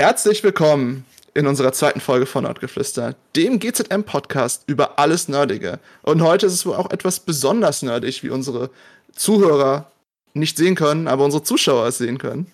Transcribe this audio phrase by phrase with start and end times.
[0.00, 1.04] Herzlich willkommen
[1.34, 5.78] in unserer zweiten Folge von Nerdgeflüster, dem GZM-Podcast über alles Nerdige.
[6.00, 8.70] Und heute ist es wohl auch etwas besonders nerdig, wie unsere
[9.12, 9.92] Zuhörer
[10.32, 12.50] nicht sehen können, aber unsere Zuschauer es sehen können.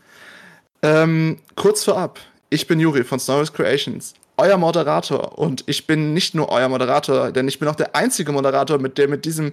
[0.83, 2.19] Ähm, kurz vorab,
[2.51, 5.39] ich bin Juri von Snorris Creations, euer Moderator.
[5.39, 8.99] Und ich bin nicht nur euer Moderator, denn ich bin auch der einzige Moderator, mit
[8.99, 9.53] der mit diesem,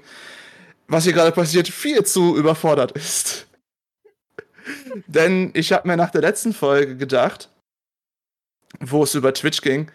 [0.87, 3.45] was hier gerade passiert, viel zu überfordert ist.
[5.05, 7.49] denn ich habe mir nach der letzten Folge gedacht,
[8.79, 9.91] wo es über Twitch ging,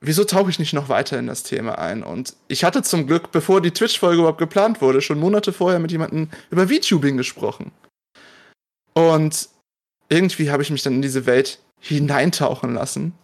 [0.00, 2.02] wieso tauche ich nicht noch weiter in das Thema ein?
[2.02, 5.92] Und ich hatte zum Glück, bevor die Twitch-Folge überhaupt geplant wurde, schon Monate vorher mit
[5.92, 7.72] jemandem über VTubing gesprochen.
[8.94, 9.48] Und
[10.08, 13.14] irgendwie habe ich mich dann in diese Welt hineintauchen lassen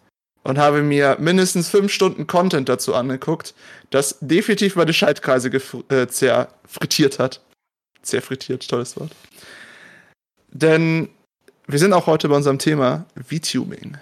[0.43, 3.55] und habe mir mindestens fünf Stunden Content dazu angeguckt,
[3.91, 5.51] das definitiv meine Schaltkreise
[5.91, 7.43] äh, zerfrittiert hat.
[8.03, 9.13] Zerfrittiert, tolles Wort.
[10.51, 11.11] Denn
[11.67, 13.99] wir sind auch heute bei unserem Thema VTubing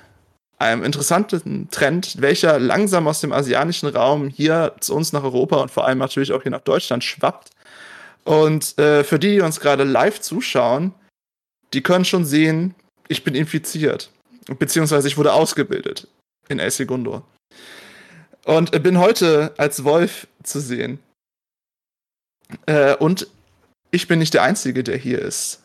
[0.58, 5.70] einem interessanten Trend, welcher langsam aus dem asiatischen Raum hier zu uns nach Europa und
[5.70, 7.50] vor allem natürlich auch hier nach Deutschland schwappt.
[8.24, 10.94] Und äh, für die, die uns gerade live zuschauen,
[11.72, 12.74] die können schon sehen,
[13.08, 14.10] ich bin infiziert.
[14.58, 16.08] Beziehungsweise ich wurde ausgebildet
[16.48, 17.22] in El Segundo.
[18.44, 21.00] Und bin heute als Wolf zu sehen.
[22.66, 23.26] Äh, und
[23.90, 25.62] ich bin nicht der Einzige, der hier ist.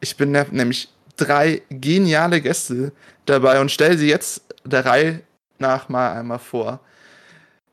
[0.00, 0.88] Ich bin nämlich
[1.20, 2.92] drei geniale Gäste
[3.26, 5.22] dabei und stelle sie jetzt der Reihe
[5.58, 6.80] nach mal einmal vor.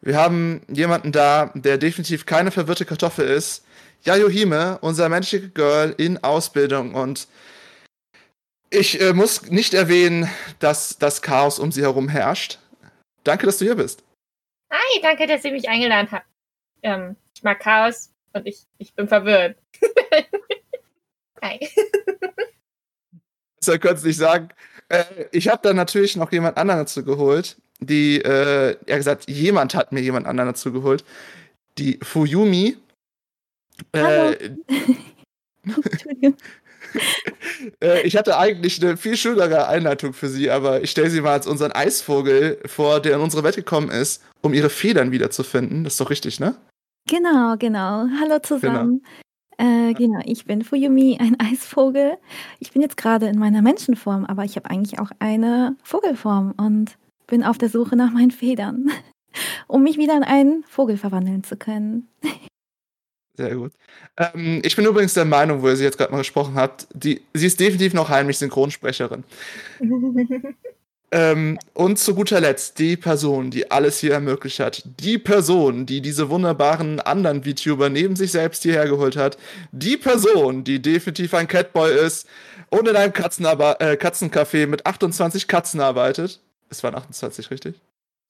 [0.01, 3.65] Wir haben jemanden da, der definitiv keine verwirrte Kartoffel ist.
[4.03, 7.27] Yayohime, unser Magic Girl in Ausbildung und
[8.69, 10.29] ich äh, muss nicht erwähnen,
[10.59, 12.59] dass das Chaos um sie herum herrscht.
[13.23, 14.03] Danke, dass du hier bist.
[14.71, 16.25] Hi, danke, dass ihr mich eingeladen habt.
[16.83, 19.57] Ähm, ich mag Chaos und ich, ich bin verwirrt.
[21.41, 21.59] Hi.
[23.65, 24.49] Könnte es nicht sagen.
[24.89, 27.57] Äh, ich habe dann natürlich noch jemand anderen dazu geholt.
[27.79, 31.03] Die, äh, er gesagt, jemand hat mir jemand anderen dazu geholt.
[31.77, 32.77] Die Fuyumi.
[33.91, 34.31] Äh,
[37.81, 41.33] äh, ich hatte eigentlich eine viel schönere Einleitung für sie, aber ich stelle sie mal
[41.33, 45.83] als unseren Eisvogel vor, der in unsere Welt gekommen ist, um ihre Federn wiederzufinden.
[45.83, 46.55] Das ist doch richtig, ne?
[47.07, 48.07] Genau, genau.
[48.19, 49.01] Hallo zusammen.
[49.01, 49.11] Genau.
[49.57, 52.17] Äh, genau, ich bin Fuyumi, ein Eisvogel.
[52.59, 56.97] Ich bin jetzt gerade in meiner Menschenform, aber ich habe eigentlich auch eine Vogelform und
[57.27, 58.91] bin auf der Suche nach meinen Federn,
[59.67, 62.07] um mich wieder in einen Vogel verwandeln zu können.
[63.37, 63.73] Sehr gut.
[64.17, 67.21] Ähm, ich bin übrigens der Meinung, wo ihr sie jetzt gerade mal gesprochen habt, die,
[67.33, 69.23] sie ist definitiv noch heimlich Synchronsprecherin.
[71.15, 74.83] Ähm, und zu guter Letzt die Person, die alles hier ermöglicht hat.
[74.99, 79.37] Die Person, die diese wunderbaren anderen VTuber neben sich selbst hierher geholt hat.
[79.71, 82.27] Die Person, die definitiv ein Catboy ist
[82.69, 86.41] und in einem Katzenaba äh, Katzencafé mit 28 Katzen arbeitet.
[86.69, 87.75] Es waren 28, richtig?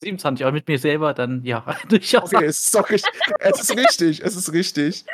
[0.03, 2.31] 27, aber mit mir selber dann ja durchaus.
[2.35, 5.06] Okay, es ist, doch richtig, es ist richtig, es ist richtig.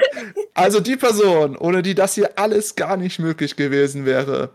[0.56, 4.50] Also die Person, ohne die das hier alles gar nicht möglich gewesen wäre.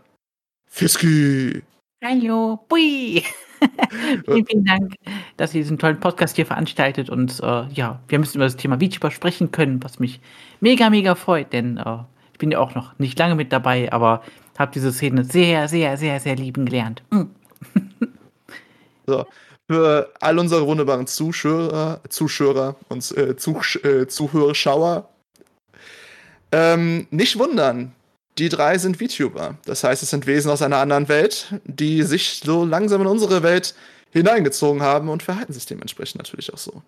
[0.69, 1.63] Fiski.
[2.03, 3.23] Hallo, bui.
[4.25, 4.93] vielen, vielen Dank,
[5.35, 7.09] dass ihr diesen tollen Podcast hier veranstaltet.
[7.09, 10.19] Und äh, ja, wir müssen über das Thema VTuber sprechen können, was mich
[10.59, 11.97] mega, mega freut, denn äh,
[12.33, 14.21] ich bin ja auch noch nicht lange mit dabei, aber
[14.59, 17.01] habe diese Szene sehr, sehr, sehr, sehr lieben gelernt.
[17.09, 17.31] Mhm.
[19.07, 19.25] so.
[19.69, 25.09] Für all unsere wunderbaren Zuschauer, Zuschauer und äh, Zuh äh, Zuhörerschauer,
[26.53, 27.91] ähm, nicht wundern,
[28.37, 29.57] die drei sind VTuber.
[29.65, 33.43] Das heißt, es sind Wesen aus einer anderen Welt, die sich so langsam in unsere
[33.43, 33.73] Welt
[34.11, 36.81] hineingezogen haben und verhalten sich dementsprechend natürlich auch so.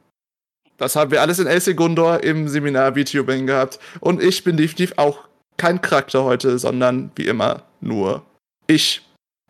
[0.78, 3.80] Das haben wir alles in El Segundor im Seminar VTubing gehabt.
[4.00, 8.26] Und ich bin definitiv auch kein Charakter heute, sondern wie immer nur
[8.68, 9.02] ich,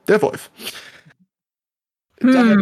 [0.07, 0.49] der Wolf.
[2.19, 2.31] Hm.
[2.33, 2.57] Daher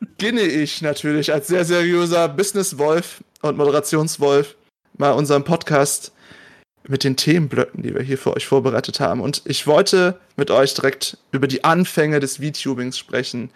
[0.00, 4.56] beginne ich natürlich als sehr seriöser Business-Wolf und Moderationswolf
[4.96, 6.13] mal unseren Podcast
[6.86, 9.20] mit den Themenblöcken, die wir hier für euch vorbereitet haben.
[9.20, 13.50] Und ich wollte mit euch direkt über die Anfänge des VTubings sprechen.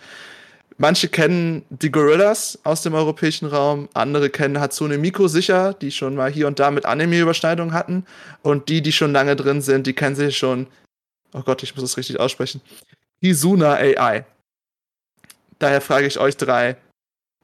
[0.79, 6.15] Manche kennen die Gorillas aus dem europäischen Raum, andere kennen Hatsune Miku sicher, die schon
[6.15, 8.07] mal hier und da mit Anime-Überschneidungen hatten.
[8.43, 10.69] Und die, die schon lange drin sind, die kennen sich schon,
[11.35, 12.61] oh Gott, ich muss es richtig aussprechen,
[13.21, 14.25] Hizuna AI.
[15.59, 16.77] Daher frage ich euch drei,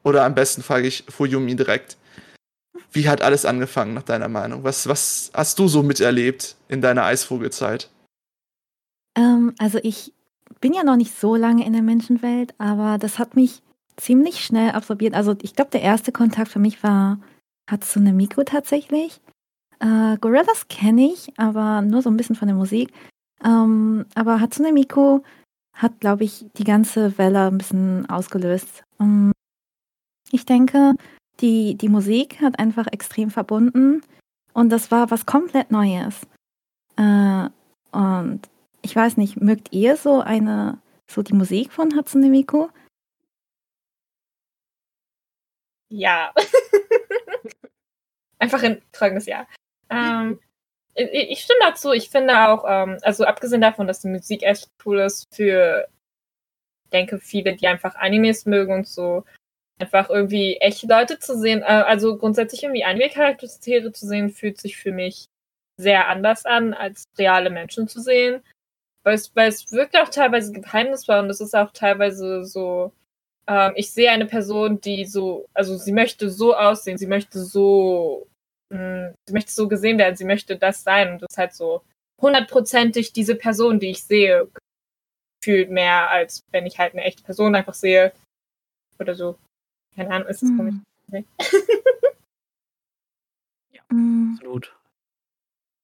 [0.03, 1.97] oder am besten frage ich Fuyumi direkt.
[2.91, 4.63] Wie hat alles angefangen, nach deiner Meinung?
[4.63, 7.89] Was, was hast du so miterlebt in deiner Eisvogelzeit?
[9.17, 10.13] Ähm, also ich
[10.61, 13.61] bin ja noch nicht so lange in der Menschenwelt, aber das hat mich
[13.97, 15.13] ziemlich schnell absorbiert.
[15.13, 17.19] Also ich glaube, der erste Kontakt für mich war
[17.69, 19.21] Hatsune Miku tatsächlich.
[19.79, 22.93] Äh, Gorillas kenne ich, aber nur so ein bisschen von der Musik.
[23.43, 25.21] Ähm, aber Hatsune Miku
[25.73, 28.83] hat, glaube ich, die ganze Welle ein bisschen ausgelöst.
[28.97, 29.31] Um,
[30.31, 30.93] ich denke,
[31.41, 34.01] die, die Musik hat einfach extrem verbunden
[34.53, 36.21] und das war was komplett Neues.
[36.97, 37.49] Äh,
[37.91, 38.41] und
[38.81, 40.79] ich weiß nicht, mögt ihr so eine,
[41.09, 42.69] so die Musik von Hatsune Miku?
[45.89, 46.33] Ja.
[48.39, 49.47] Einfach ein trockenes Ja.
[49.89, 50.39] Ähm,
[50.93, 51.91] ich, ich, stimme dazu.
[51.91, 55.87] Ich finde auch, ähm, also abgesehen davon, dass die Musik echt cool ist für,
[56.91, 59.25] denke, viele, die einfach Animes mögen und so,
[59.79, 61.61] einfach irgendwie echte Leute zu sehen.
[61.61, 65.25] Äh, also grundsätzlich irgendwie Anime-Charaktere zu sehen, fühlt sich für mich
[65.77, 68.41] sehr anders an, als reale Menschen zu sehen.
[69.03, 72.91] Weil es, weil es wirkt auch teilweise geheimnisvoll und es ist auch teilweise so,
[73.47, 78.27] ähm, ich sehe eine Person, die so, also sie möchte so aussehen, sie möchte so,
[78.71, 81.53] mh, mm, sie möchte so gesehen werden, sie möchte das sein und das ist halt
[81.53, 81.83] so
[82.21, 84.49] hundertprozentig diese Person, die ich sehe,
[85.43, 88.13] fühlt mehr, als wenn ich halt eine echte Person einfach sehe
[88.99, 89.37] oder so.
[89.95, 90.57] Keine Ahnung, ist das mhm.
[90.57, 90.75] komisch.
[93.71, 94.33] Ja, mhm.
[94.35, 94.75] absolut.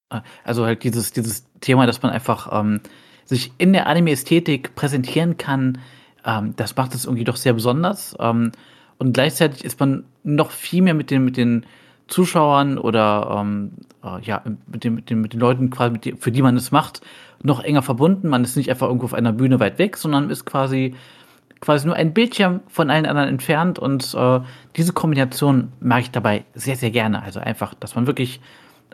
[0.09, 2.81] Ah, also halt dieses, dieses Thema, dass man einfach ähm,
[3.25, 5.79] sich in der Anime-Ästhetik präsentieren kann,
[6.25, 8.15] ähm, das macht es irgendwie doch sehr besonders.
[8.19, 8.51] Ähm,
[8.97, 11.65] und gleichzeitig ist man noch viel mehr mit den, mit den
[12.07, 13.71] Zuschauern oder ähm,
[14.03, 16.71] äh, ja, mit den, mit, den, mit den Leuten, quasi, die, für die man es
[16.71, 17.01] macht,
[17.41, 18.27] noch enger verbunden.
[18.27, 20.95] Man ist nicht einfach irgendwo auf einer Bühne weit weg, sondern ist quasi
[21.61, 24.39] quasi nur ein Bildschirm von allen anderen entfernt und äh,
[24.75, 27.21] diese Kombination mag ich dabei sehr, sehr gerne.
[27.21, 28.41] Also einfach, dass man wirklich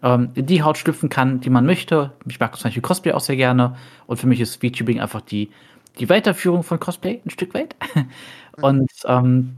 [0.04, 2.12] ähm, in die Haut schlüpfen kann, die man möchte.
[2.28, 3.76] Ich mag zum Beispiel Cosplay auch sehr gerne
[4.06, 5.50] und für mich ist VTubing einfach die,
[5.98, 7.76] die Weiterführung von Cosplay ein Stück weit.
[8.62, 9.56] und ähm,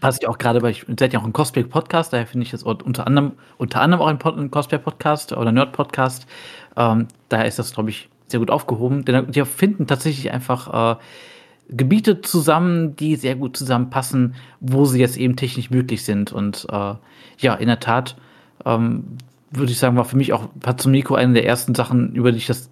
[0.00, 2.62] was ich auch gerade, weil ich seid ja auch ein Cosplay-Podcast, daher finde ich das
[2.62, 6.26] unter anderem, unter anderem auch ein, ein Cosplay-Podcast oder Nerd-Podcast.
[6.76, 11.00] Ähm, daher ist das, glaube ich, sehr gut aufgehoben, denn die finden tatsächlich einfach äh,
[11.70, 16.32] Gebiete zusammen, die sehr gut zusammenpassen, wo sie jetzt eben technisch möglich sind.
[16.32, 16.94] Und äh,
[17.38, 18.16] ja, in der Tat
[18.64, 19.04] ähm,
[19.50, 22.46] würde ich sagen, war für mich auch Patsumiko eine der ersten Sachen, über die ich
[22.46, 22.70] das,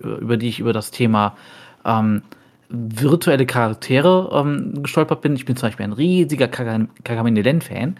[0.00, 1.36] über die ich über das Thema
[1.84, 2.22] ähm,
[2.68, 5.34] virtuelle Charaktere ähm, gestolpert bin.
[5.36, 7.96] Ich bin zum Beispiel ein riesiger Kagami Len-Fan.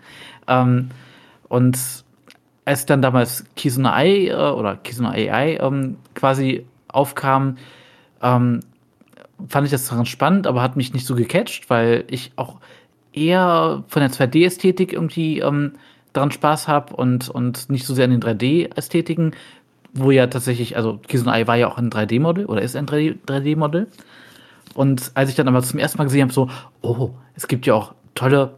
[0.49, 0.91] Ähm,
[1.49, 1.79] und
[2.65, 7.57] als dann damals Kisuna Ai äh, oder Kisuna AI ähm, quasi aufkam,
[8.23, 8.61] ähm,
[9.49, 12.57] fand ich das daran spannend, aber hat mich nicht so gecatcht, weil ich auch
[13.13, 15.73] eher von der 2D-Ästhetik irgendwie ähm,
[16.13, 19.33] daran Spaß habe und, und nicht so sehr an den 3D-Ästhetiken,
[19.93, 23.89] wo ja tatsächlich, also Kizun Ai war ja auch ein 3D-Modell oder ist ein 3D-Modell.
[24.75, 26.51] Und als ich dann aber zum ersten Mal gesehen habe, so,
[26.83, 28.55] oh, es gibt ja auch tolle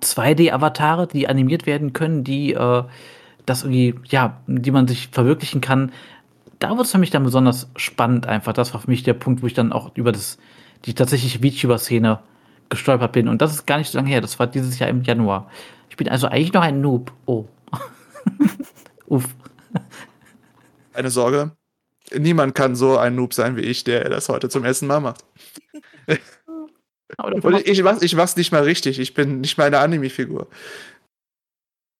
[0.00, 2.82] 2D-Avatare, die animiert werden können, die äh,
[3.46, 5.92] das irgendwie, ja, die man sich verwirklichen kann,
[6.62, 8.52] da wird es für mich dann besonders spannend einfach.
[8.52, 10.38] Das war für mich der Punkt, wo ich dann auch über das,
[10.84, 12.20] die tatsächliche VTuber-Szene
[12.68, 13.26] gestolpert bin.
[13.26, 14.20] Und das ist gar nicht so lange her.
[14.20, 15.50] Das war dieses Jahr im Januar.
[15.90, 17.12] Ich bin also eigentlich noch ein Noob.
[17.26, 17.46] Oh.
[19.06, 19.28] Uff.
[20.92, 21.50] Keine Sorge.
[22.16, 25.24] Niemand kann so ein Noob sein wie ich, der das heute zum ersten Mal macht.
[27.18, 29.00] Und ich, mach's, ich mach's nicht mal richtig.
[29.00, 30.48] Ich bin nicht mal eine Anime-Figur.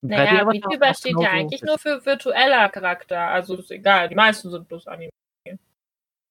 [0.02, 3.21] Naja, VTuber steht ja eigentlich nur für virtueller Charakter.
[3.21, 5.11] Also ist egal, die meisten sind bloß Anime.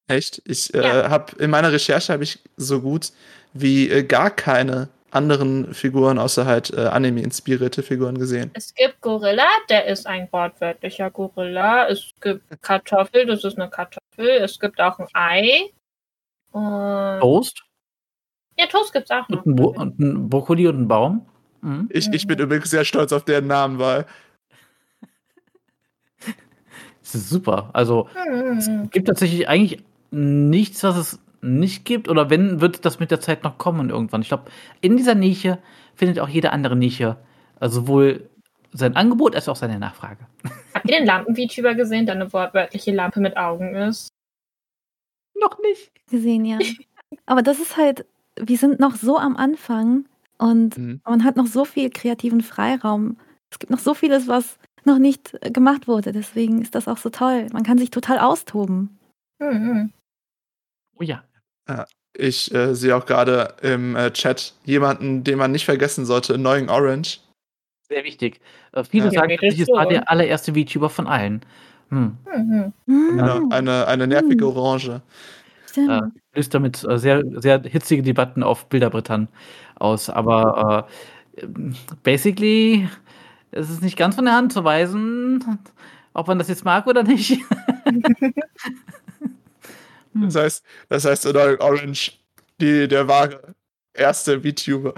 [0.08, 0.42] Echt?
[0.46, 1.06] Ich äh, ja.
[1.06, 3.12] äh, habe in meiner Recherche habe ich so gut
[3.54, 8.51] wie äh, gar keine anderen Figuren außer halt äh, Anime-inspirierte Figuren gesehen.
[8.54, 11.88] Es gibt Gorilla, der ist ein wortwörtlicher Gorilla.
[11.88, 14.30] Es gibt Kartoffel, das ist eine Kartoffel.
[14.42, 15.72] Es gibt auch ein Ei.
[16.51, 17.63] Und Toast?
[18.58, 19.46] Ja, Toast gibt's auch noch.
[19.46, 21.25] Und ein, und ein Brokkoli und ein Baum?
[21.62, 21.89] Mhm.
[21.91, 24.06] Ich, ich bin übrigens sehr stolz auf deren Namenwahl.
[27.01, 27.72] Das ist super.
[27.74, 28.08] Also,
[28.58, 32.08] es gibt tatsächlich eigentlich nichts, was es nicht gibt.
[32.08, 34.22] Oder wenn, wird das mit der Zeit noch kommen irgendwann.
[34.22, 34.46] Ich glaube,
[34.80, 35.58] in dieser Nische
[35.96, 37.18] findet auch jede andere Nische
[37.62, 38.27] also sowohl
[38.74, 40.27] sein Angebot als auch seine Nachfrage.
[40.74, 44.10] Habt ihr den Lampen-VTuber gesehen, der eine wortwörtliche Lampe mit Augen ist?
[45.39, 45.91] Noch nicht.
[46.10, 46.58] Gesehen, ja.
[47.25, 50.06] Aber das ist halt, wir sind noch so am Anfang
[50.42, 51.02] und mhm.
[51.06, 53.18] man hat noch so viel kreativen Freiraum.
[53.52, 56.12] Es gibt noch so vieles, was noch nicht äh, gemacht wurde.
[56.12, 57.46] Deswegen ist das auch so toll.
[57.54, 58.98] Man kann sich total austoben.
[59.40, 59.94] Mhm.
[60.98, 61.24] Oh ja.
[62.18, 66.70] Ich äh, sehe auch gerade im äh, Chat jemanden, den man nicht vergessen sollte, Annoying
[66.70, 67.20] Orange.
[67.88, 68.42] Sehr wichtig.
[68.72, 71.46] Äh, viele ja, sagen, es war der allererste VTuber von allen.
[71.90, 72.18] Hm.
[72.36, 72.74] Mhm.
[72.88, 74.58] Genau, eine, eine nervige mhm.
[74.58, 75.02] Orange.
[75.76, 76.02] Äh,
[76.34, 79.28] löst damit äh, sehr, sehr hitzige Debatten auf Bilderbrettern
[79.76, 80.10] aus.
[80.10, 80.88] Aber
[81.38, 81.48] äh,
[82.04, 82.90] basically
[83.52, 85.44] ist es nicht ganz von der Hand zu weisen,
[86.14, 87.40] ob man das jetzt mag oder nicht.
[90.14, 92.20] Das heißt, das heißt, Orange,
[92.60, 93.56] die, der wahre
[93.94, 94.94] erste VTuber.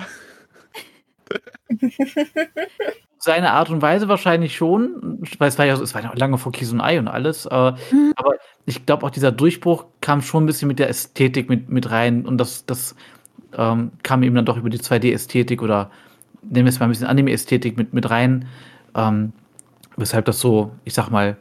[3.23, 6.51] Seine Art und Weise wahrscheinlich schon, weil es war ja, es war ja lange vor
[6.51, 8.11] Kies und Ei und alles, äh, mhm.
[8.17, 8.33] aber
[8.65, 12.25] ich glaube auch dieser Durchbruch kam schon ein bisschen mit der Ästhetik mit, mit rein
[12.25, 12.97] und das, das
[13.53, 15.89] ähm, kam eben dann doch über die 2D-Ästhetik oder
[16.41, 18.49] nehmen wir es mal ein bisschen Anime-Ästhetik mit, mit rein,
[18.93, 19.31] ähm,
[19.95, 21.37] weshalb das so, ich sag mal,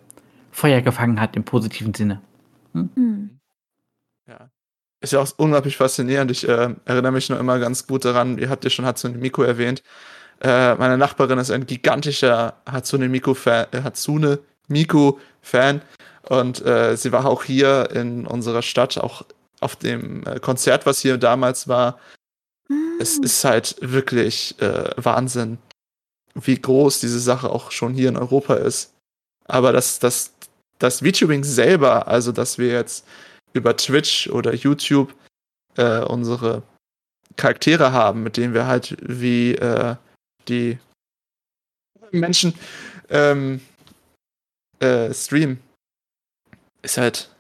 [0.53, 2.21] Feuer gefangen hat im positiven Sinne.
[2.75, 2.91] Hm?
[2.95, 3.31] Mhm.
[4.29, 4.51] Ja.
[5.01, 6.31] Ist ja auch unglaublich faszinierend.
[6.31, 9.43] Ich äh, erinnere mich noch immer ganz gut daran, ihr habt ja schon Hatsune Miku
[9.43, 9.83] erwähnt.
[10.43, 15.83] Äh, meine Nachbarin ist ein gigantischer Hatsune Miku-Fan, äh, Hatsune Miku-Fan.
[16.29, 19.23] Und äh, sie war auch hier in unserer Stadt, auch
[19.61, 21.99] auf dem äh, Konzert, was hier damals war.
[22.69, 22.99] Mhm.
[23.01, 23.25] Es ah.
[23.25, 25.59] ist halt wirklich äh, Wahnsinn,
[26.35, 28.93] wie groß diese Sache auch schon hier in Europa ist.
[29.45, 30.33] Aber das, das,
[30.79, 33.07] das VTubing selber, also dass wir jetzt
[33.53, 35.15] über Twitch oder YouTube
[35.77, 36.63] äh, unsere
[37.37, 39.97] Charaktere haben, mit denen wir halt wie äh,
[40.49, 40.79] die
[42.11, 42.55] Menschen
[43.09, 43.61] ähm,
[44.81, 45.61] äh, streamen.
[46.83, 47.35] Ist halt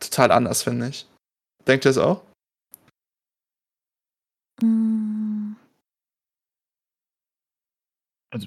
[0.00, 1.06] total anders, finde ich.
[1.66, 2.22] Denkt ihr es auch?
[4.62, 5.54] Mm.
[8.30, 8.46] Also,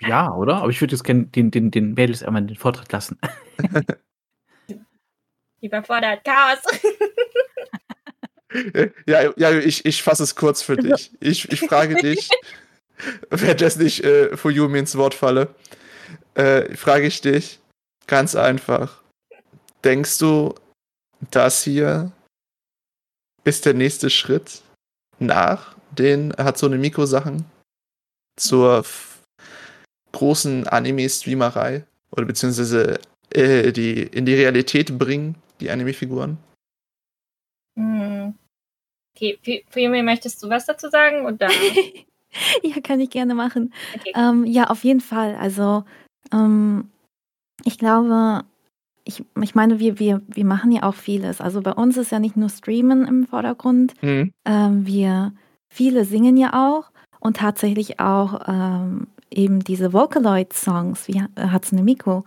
[0.00, 0.56] ja, oder?
[0.56, 3.18] Aber ich würde jetzt gerne den, den, den Mädels einmal den Vortritt lassen.
[5.60, 6.58] Überfordert Chaos.
[9.06, 11.10] ja, ja, ich, ich fasse es kurz für dich.
[11.20, 12.28] Ich, ich frage dich,
[13.30, 15.54] währenddessen ich äh, Fuyumi ins Wort falle,
[16.34, 17.60] äh, frage ich dich
[18.06, 19.02] ganz einfach.
[19.82, 20.54] Denkst du,
[21.30, 22.12] das hier
[23.44, 24.62] ist der nächste Schritt
[25.18, 27.44] nach den Hatsune Miku Sachen
[28.36, 28.84] zur
[30.12, 32.98] großen Anime-Streamerei oder beziehungsweise
[33.30, 36.38] äh, die in die Realität bringen die Anime-Figuren.
[37.78, 38.34] Hm.
[39.16, 41.26] Okay, Fuyumi, möchtest du was dazu sagen?
[41.26, 41.48] Oder?
[42.62, 43.72] ja, kann ich gerne machen.
[43.94, 44.12] Okay.
[44.14, 45.36] Ähm, ja, auf jeden Fall.
[45.36, 45.84] Also,
[46.32, 46.90] ähm,
[47.64, 48.44] ich glaube,
[49.04, 51.40] ich, ich meine, wir, wir, wir machen ja auch vieles.
[51.40, 53.94] Also bei uns ist ja nicht nur Streamen im Vordergrund.
[54.02, 54.32] Mhm.
[54.44, 55.32] Ähm, wir
[55.68, 62.22] viele singen ja auch und tatsächlich auch ähm, eben diese Vocaloid-Songs wie Hatsune Miku.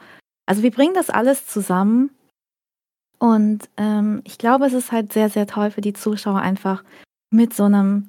[0.45, 2.11] Also wir bringen das alles zusammen
[3.19, 6.83] und ähm, ich glaube, es ist halt sehr, sehr toll für die Zuschauer, einfach
[7.31, 8.07] mit so einem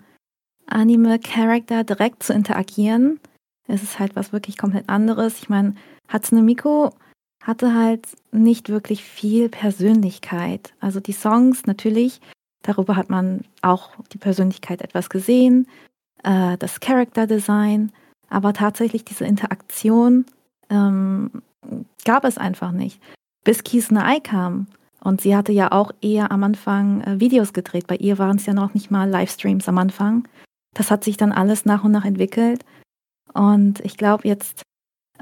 [0.69, 3.21] Anime-Charakter direkt zu interagieren.
[3.67, 5.39] Es ist halt was wirklich komplett anderes.
[5.39, 5.75] Ich meine,
[6.09, 6.91] Hatsune Miku
[7.43, 10.75] hatte halt nicht wirklich viel Persönlichkeit.
[10.81, 12.21] Also die Songs natürlich,
[12.63, 15.67] darüber hat man auch die Persönlichkeit etwas gesehen,
[16.25, 17.93] äh, das Character Design,
[18.29, 20.27] aber tatsächlich diese Interaktion
[20.69, 21.31] ähm,
[22.05, 23.01] gab es einfach nicht.
[23.45, 24.67] Bis Kisne Ai kam
[25.01, 27.87] und sie hatte ja auch eher am Anfang äh, Videos gedreht.
[27.87, 30.27] Bei ihr waren es ja noch nicht mal Livestreams am Anfang.
[30.79, 32.65] Das hat sich dann alles nach und nach entwickelt.
[33.35, 34.63] Und ich glaube jetzt,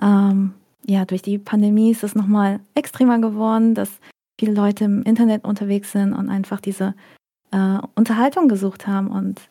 [0.02, 0.52] ähm,
[0.84, 3.90] ja, durch die Pandemie ist es nochmal extremer geworden, dass
[4.38, 6.94] viele Leute im Internet unterwegs sind und einfach diese
[7.52, 9.10] äh, Unterhaltung gesucht haben.
[9.10, 9.48] Und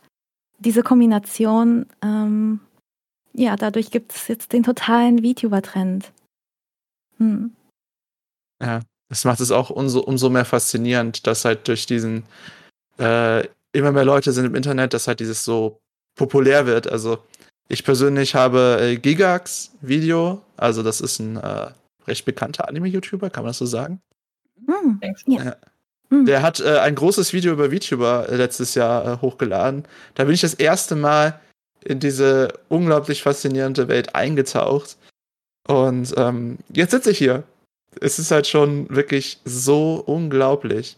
[0.60, 2.60] diese Kombination, ähm,
[3.34, 6.12] ja, dadurch gibt es jetzt den totalen VTuber-Trend.
[7.18, 7.56] Hm.
[8.62, 12.26] Ja, das macht es auch umso, umso mehr faszinierend, dass halt durch diesen
[13.00, 13.44] äh,
[13.74, 15.80] immer mehr Leute sind im Internet, dass halt dieses so
[16.16, 16.90] populär wird.
[16.92, 17.20] Also
[17.68, 21.68] ich persönlich habe äh, Gigax Video, also das ist ein äh,
[22.08, 24.02] recht bekannter Anime-YouTuber, kann man das so sagen?
[24.68, 25.56] Hm, ja.
[26.10, 26.26] Hm.
[26.26, 29.86] Der hat äh, ein großes Video über VTuber äh, letztes Jahr äh, hochgeladen.
[30.14, 31.40] Da bin ich das erste Mal
[31.84, 34.98] in diese unglaublich faszinierende Welt eingetaucht.
[35.68, 37.44] Und ähm, jetzt sitze ich hier
[38.02, 40.98] es ist halt schon wirklich so unglaublich.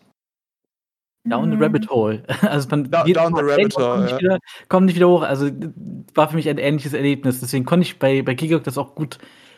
[1.30, 2.24] Down the Rabbit Hole.
[2.42, 4.02] Also man da, down the Rabbit Hole.
[4.02, 4.20] Nicht ja.
[4.20, 5.24] wieder, kommt nicht wieder hoch.
[5.24, 5.50] Also
[6.14, 7.40] war für mich ein ähnliches Erlebnis.
[7.40, 9.18] Deswegen konnte ich bei, bei Gigok das auch gut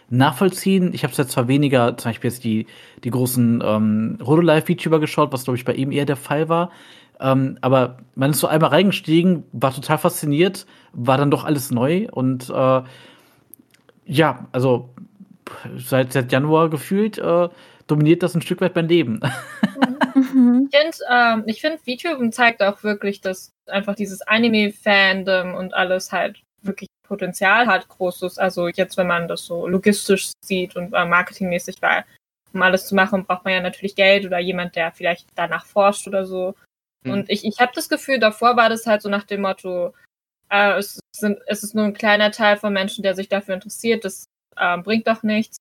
[0.09, 0.93] nachvollziehen.
[0.93, 2.67] Ich habe jetzt zwar weniger, zum Beispiel jetzt die,
[3.03, 6.71] die großen ähm, Rodolive-VTuber geschaut, was glaube ich bei ihm eher der Fall war.
[7.19, 12.07] Ähm, aber man ist so einmal reingestiegen, war total fasziniert, war dann doch alles neu
[12.11, 12.81] und äh,
[14.05, 14.89] ja, also
[15.77, 17.49] seit, seit Januar gefühlt äh,
[17.87, 19.19] dominiert das ein Stück weit mein Leben.
[20.39, 20.69] Mhm.
[20.71, 26.11] ich finde, ähm, ich find, VTuber zeigt auch wirklich, dass einfach dieses Anime-Fandom und alles
[26.11, 28.37] halt wirklich Potenzial hat, großes.
[28.37, 32.05] Also jetzt, wenn man das so logistisch sieht und äh, marketingmäßig, weil
[32.53, 36.07] um alles zu machen, braucht man ja natürlich Geld oder jemand, der vielleicht danach forscht
[36.07, 36.55] oder so.
[37.03, 37.11] Mhm.
[37.11, 39.93] Und ich, ich habe das Gefühl, davor war das halt so nach dem Motto,
[40.49, 44.05] äh, es, sind, es ist nur ein kleiner Teil von Menschen, der sich dafür interessiert.
[44.05, 45.57] Das äh, bringt doch nichts.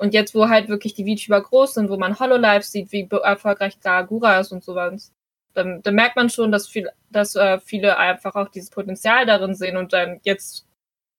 [0.00, 3.80] Und jetzt, wo halt wirklich die VTuber groß sind, wo man Hololive sieht, wie erfolgreich
[3.80, 5.12] Gagura ist und sowas,
[5.52, 9.54] dann, dann merkt man schon, dass, viel, dass äh, viele einfach auch dieses Potenzial darin
[9.54, 10.66] sehen und dann jetzt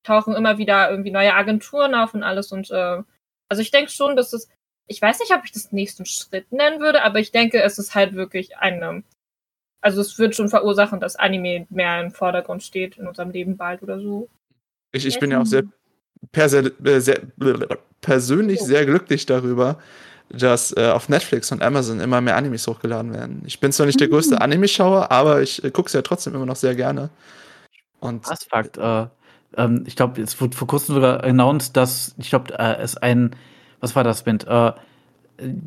[0.01, 3.03] tauchen immer wieder irgendwie neue Agenturen auf und alles und äh,
[3.49, 4.49] also ich denke schon, dass es,
[4.87, 7.93] ich weiß nicht, ob ich das nächsten Schritt nennen würde, aber ich denke, es ist
[7.93, 9.03] halt wirklich eine,
[9.79, 13.83] also es wird schon verursachen, dass Anime mehr im Vordergrund steht in unserem Leben bald
[13.83, 14.27] oder so.
[14.91, 15.65] Ich, ich bin ja auch sehr,
[16.33, 17.21] sehr
[18.01, 19.77] persönlich sehr glücklich darüber,
[20.29, 23.43] dass äh, auf Netflix und Amazon immer mehr Animes hochgeladen werden.
[23.45, 24.13] Ich bin zwar nicht der mhm.
[24.13, 27.09] größte Anime-Schauer, aber ich äh, gucke es ja trotzdem immer noch sehr gerne.
[27.99, 29.07] Und Was Fakt, äh,
[29.57, 33.35] ähm, ich glaube, es wurde vor kurzem sogar announced, dass, ich glaube, äh, es ein,
[33.79, 34.71] was war das mit, äh,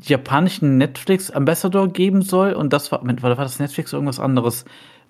[0.03, 4.65] japanischen Netflix-Ambassador geben soll und das war, war das Netflix oder irgendwas anderes?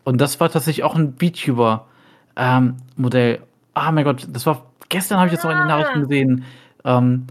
[0.05, 3.35] Und das war tatsächlich auch ein VTuber-Modell.
[3.35, 3.43] Ähm,
[3.75, 6.45] ah, mein Gott, das war, gestern habe ich jetzt noch in den Nachrichten gesehen.
[6.85, 7.27] Ähm,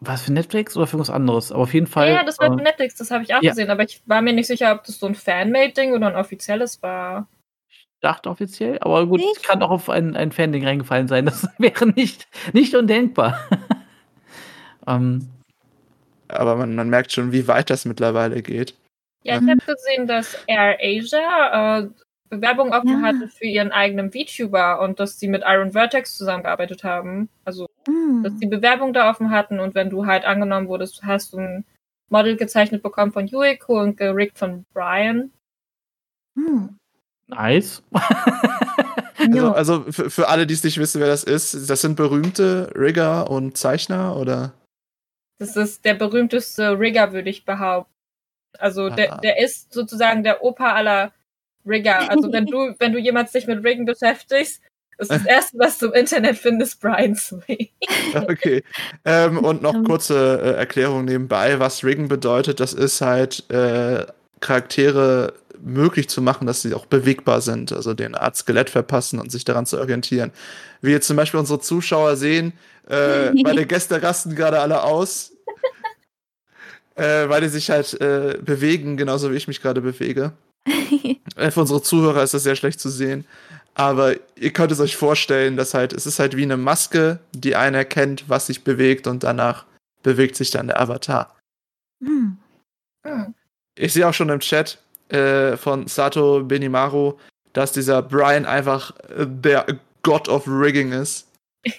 [0.00, 1.52] war es für Netflix oder für was anderes?
[1.52, 2.10] Aber auf jeden Fall.
[2.10, 3.50] Ja, das war für äh, Netflix, das habe ich auch ja.
[3.50, 6.82] gesehen, aber ich war mir nicht sicher, ob das so ein Fanmade-Ding oder ein offizielles
[6.82, 7.28] war.
[7.70, 11.24] Ich dachte offiziell, aber gut, es kann auch auf ein, ein Fan-Ding reingefallen sein.
[11.24, 13.38] Das wäre nicht, nicht undenkbar.
[14.86, 15.28] ähm,
[16.28, 18.74] aber man, man merkt schon, wie weit das mittlerweile geht.
[19.22, 21.88] Ja, ich habe gesehen, dass Air Asia äh,
[22.36, 23.02] Bewerbung offen ja.
[23.02, 27.28] hatte für ihren eigenen VTuber und dass sie mit Iron Vertex zusammengearbeitet haben.
[27.44, 28.22] Also, mhm.
[28.22, 31.64] dass die Bewerbung da offen hatten und wenn du halt angenommen wurdest, hast du ein
[32.08, 35.30] Model gezeichnet bekommen von Yuiko und gerickt von Brian.
[36.34, 36.78] Mhm.
[37.26, 37.82] Nice.
[39.18, 42.70] also, also für, für alle, die es nicht wissen, wer das ist, das sind berühmte
[42.74, 44.52] Rigger und Zeichner oder?
[45.38, 47.92] Das ist der berühmteste Rigger, würde ich behaupten.
[48.58, 51.12] Also der, der ist sozusagen der Opa aller
[51.66, 52.10] Rigger.
[52.10, 54.60] Also wenn du, wenn du jemals dich mit Riggen beschäftigst,
[54.98, 57.72] ist das erste, was du im Internet findest, Brian Sway.
[58.14, 58.62] okay.
[59.04, 62.60] Ähm, und noch kurze äh, Erklärung nebenbei, was Riggen bedeutet.
[62.60, 64.06] Das ist halt äh,
[64.40, 69.32] Charaktere möglich zu machen, dass sie auch bewegbar sind, also den Art Skelett verpassen und
[69.32, 70.32] sich daran zu orientieren.
[70.80, 72.52] Wie jetzt zum Beispiel unsere Zuschauer sehen,
[72.88, 75.32] äh, meine Gäste rasten gerade alle aus,
[76.96, 80.32] äh, weil die sich halt äh, bewegen, genauso wie ich mich gerade bewege.
[81.50, 83.26] Für unsere Zuhörer ist das sehr schlecht zu sehen.
[83.74, 87.56] Aber ihr könnt es euch vorstellen, dass halt, es ist halt wie eine Maske, die
[87.56, 89.64] einen erkennt, was sich bewegt und danach
[90.02, 91.34] bewegt sich dann der Avatar.
[92.04, 92.36] Hm.
[93.74, 97.14] Ich sehe auch schon im Chat äh, von Sato Benimaru,
[97.52, 99.66] dass dieser Brian einfach äh, der
[100.02, 101.28] God of Rigging ist.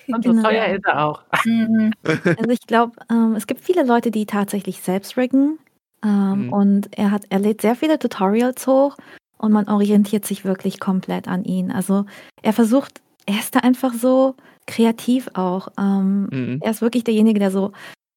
[0.08, 0.50] Und so genau.
[0.50, 1.22] teuer ist er auch.
[1.46, 1.94] Mhm.
[2.04, 5.60] Also ich glaube, ähm, es gibt viele Leute, die tatsächlich selbst riggen.
[6.06, 6.54] Ähm, mhm.
[6.54, 8.96] Und er hat, er lädt sehr viele Tutorials hoch
[9.38, 11.72] und man orientiert sich wirklich komplett an ihn.
[11.72, 12.06] Also
[12.44, 14.36] er versucht, er ist da einfach so
[14.68, 15.70] kreativ auch.
[15.80, 16.60] Ähm, mhm.
[16.62, 17.72] Er ist wirklich derjenige, der so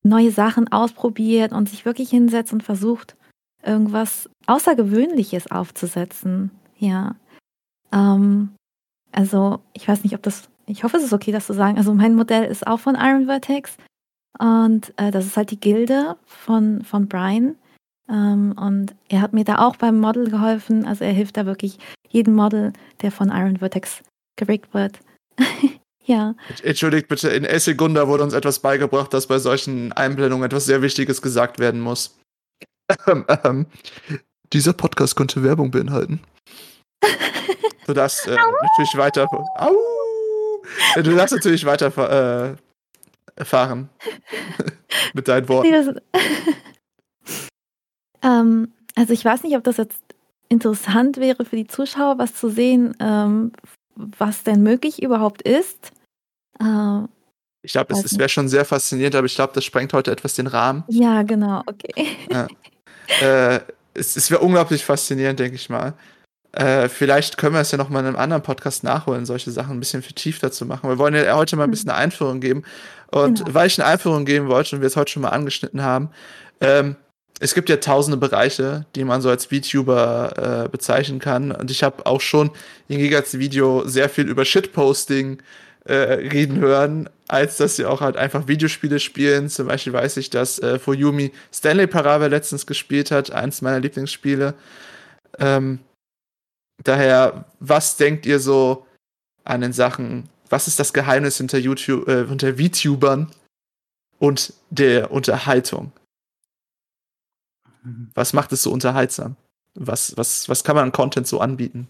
[0.05, 3.16] neue Sachen ausprobiert und sich wirklich hinsetzt und versucht,
[3.64, 6.51] irgendwas Außergewöhnliches aufzusetzen.
[6.77, 7.16] Ja.
[7.92, 8.51] Ähm,
[9.12, 11.79] also, ich weiß nicht, ob das, ich hoffe, es ist okay, das zu sagen.
[11.79, 13.77] Also, mein Modell ist auch von Iron Vertex.
[14.38, 17.57] Und äh, das ist halt die Gilde von, von Brian.
[18.09, 20.87] Ähm, und er hat mir da auch beim Model geholfen.
[20.87, 24.03] Also er hilft da wirklich jedem Model, der von Iron Vertex
[24.37, 25.01] gerickt wird.
[26.05, 26.35] ja.
[26.62, 31.21] Entschuldigt bitte, in Essigunda wurde uns etwas beigebracht, dass bei solchen Einblendungen etwas sehr Wichtiges
[31.23, 32.18] gesagt werden muss.
[33.07, 33.66] Ähm, ähm,
[34.53, 36.21] dieser Podcast könnte Werbung beinhalten.
[37.87, 39.27] Du darfst äh, natürlich weiter.
[39.33, 39.75] Au!
[40.97, 42.57] Du darfst natürlich weiter
[43.37, 43.88] äh, fahren.
[45.14, 45.99] Mit deinen Worten.
[48.22, 50.00] Ähm, also ich weiß nicht, ob das jetzt
[50.48, 53.52] interessant wäre für die Zuschauer, was zu sehen, ähm,
[53.94, 55.92] was denn möglich überhaupt ist.
[56.61, 57.00] Äh,
[57.62, 60.35] ich glaube, es, es wäre schon sehr faszinierend, aber ich glaube, das sprengt heute etwas
[60.35, 60.85] den Rahmen.
[60.88, 62.07] Ja, genau, okay.
[62.31, 62.46] Ja.
[63.20, 63.61] äh,
[63.94, 65.94] es, es wäre unglaublich faszinierend, denke ich mal.
[66.52, 69.76] Äh, vielleicht können wir es ja noch mal in einem anderen Podcast nachholen, solche Sachen
[69.76, 70.88] ein bisschen vertiefter zu machen.
[70.88, 72.64] Wir wollen ja heute mal ein bisschen eine Einführung geben.
[73.11, 73.54] Und genau.
[73.54, 76.11] weil ich eine Einführung geben wollte und wir es heute schon mal angeschnitten haben,
[76.61, 76.96] ähm,
[77.40, 81.53] es gibt ja tausende Bereiche, die man so als VTuber äh, bezeichnen kann.
[81.53, 82.51] Und ich habe auch schon
[82.88, 85.40] in Gigas Video sehr viel über Shitposting
[85.85, 89.48] äh, reden hören, als dass sie auch halt einfach Videospiele spielen.
[89.48, 94.55] Zum Beispiel weiß ich, dass äh, Fuyumi Stanley Parable letztens gespielt hat, eins meiner Lieblingsspiele.
[95.38, 95.79] Ähm,
[96.83, 98.87] daher, was denkt ihr so
[99.44, 100.29] an den Sachen?
[100.51, 103.31] Was ist das Geheimnis hinter YouTube, äh, hinter VTubern
[104.18, 105.92] und der Unterhaltung?
[107.82, 108.10] Mhm.
[108.14, 109.36] Was macht es so unterhaltsam?
[109.74, 111.88] Was, was, was kann man an Content so anbieten?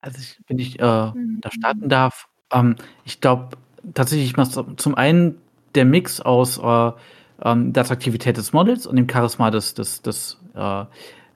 [0.00, 3.56] Also, ich, wenn ich äh, da starten darf, ähm, ich glaube
[3.94, 4.34] tatsächlich,
[4.76, 5.38] zum einen
[5.74, 6.92] der Mix aus äh,
[7.42, 10.84] ähm, der Attraktivität des Models und dem Charisma des, des, des äh,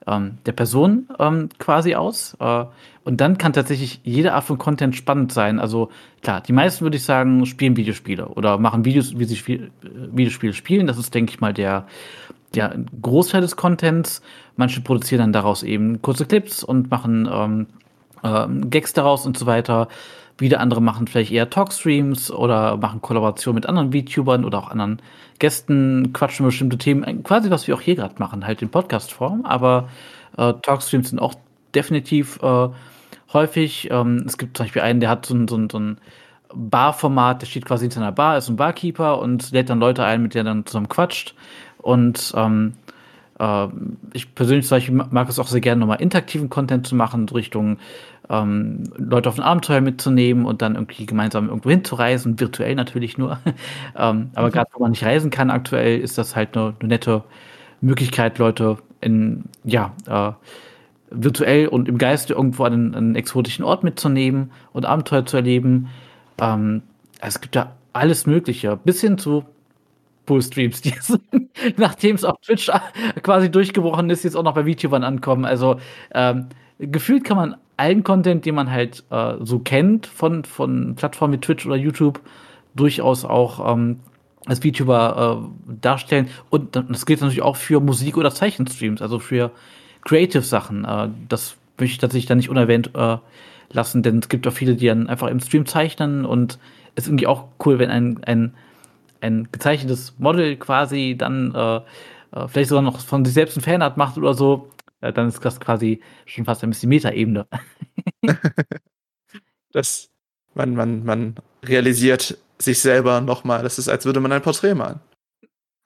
[0.07, 2.35] ähm, der Person ähm, quasi aus.
[2.39, 2.65] Äh,
[3.03, 5.59] und dann kann tatsächlich jede Art von Content spannend sein.
[5.59, 5.89] Also
[6.21, 9.87] klar, die meisten würde ich sagen, spielen Videospiele oder machen Videos, wie sie Spiel, äh,
[10.11, 10.87] Videospiele spielen.
[10.87, 11.87] Das ist, denke ich mal, der,
[12.55, 14.21] der Großteil des Contents.
[14.55, 17.67] Manche produzieren dann daraus eben kurze Clips und machen ähm,
[18.23, 19.87] ähm, Gags daraus und so weiter.
[20.37, 25.01] Wieder andere machen vielleicht eher Talkstreams oder machen Kollaboration mit anderen VTubern oder auch anderen
[25.39, 29.45] Gästen, quatschen bestimmte Themen, quasi was wir auch hier gerade machen, halt in Podcast-Form.
[29.45, 29.89] Aber
[30.37, 31.35] äh, Talkstreams sind auch
[31.75, 32.69] definitiv äh,
[33.33, 33.89] häufig.
[33.91, 35.97] Ähm, es gibt zum Beispiel einen, der hat so ein, so ein, so ein
[36.53, 40.21] Barformat, der steht quasi in seiner Bar, ist ein Barkeeper und lädt dann Leute ein,
[40.21, 41.35] mit denen er dann zusammen quatscht.
[41.81, 42.73] Und ähm,
[43.39, 43.67] äh,
[44.13, 47.77] ich persönlich zum Beispiel mag es auch sehr gerne, nochmal interaktiven Content zu machen, Richtung
[48.29, 53.39] ähm, Leute auf ein Abenteuer mitzunehmen und dann irgendwie gemeinsam irgendwo hinzureisen, virtuell natürlich nur.
[53.97, 54.51] ähm, aber mhm.
[54.51, 57.23] gerade wo man nicht reisen kann aktuell, ist das halt eine, eine nette
[57.81, 60.31] Möglichkeit, Leute in, ja, äh,
[61.13, 65.89] virtuell und im Geiste irgendwo an einen, einen, exotischen Ort mitzunehmen und Abenteuer zu erleben.
[66.39, 66.83] Ähm,
[67.19, 69.43] es gibt ja alles Mögliche, bis hin zu
[70.31, 70.93] Pool-Streams, die
[71.77, 72.71] nachdem es auf Twitch
[73.21, 75.43] quasi durchgebrochen ist, jetzt auch noch bei VTubern ankommen.
[75.43, 75.75] Also
[76.13, 76.47] ähm,
[76.79, 81.39] gefühlt kann man allen Content, den man halt äh, so kennt von, von Plattformen wie
[81.39, 82.21] Twitch oder YouTube,
[82.75, 83.99] durchaus auch ähm,
[84.45, 86.29] als VTuber äh, darstellen.
[86.49, 89.51] Und das gilt natürlich auch für Musik- oder Zeichenstreams, also für
[90.05, 90.85] Creative-Sachen.
[90.85, 93.17] Äh, das möchte ich tatsächlich dann nicht unerwähnt äh,
[93.69, 96.57] lassen, denn es gibt auch viele, die dann einfach im Stream zeichnen und
[96.95, 98.53] es ist irgendwie auch cool, wenn ein, ein,
[99.21, 101.75] ein gezeichnetes Model quasi dann äh,
[102.31, 104.69] äh vielleicht sogar noch von sich selbst ein Fanart macht oder so,
[105.01, 107.47] äh, dann ist das quasi schon fast ein bisschen Meta-Ebene.
[109.71, 110.09] das,
[110.53, 113.63] man, man, man realisiert sich selber nochmal.
[113.63, 114.99] Das ist, als würde man ein Porträt malen.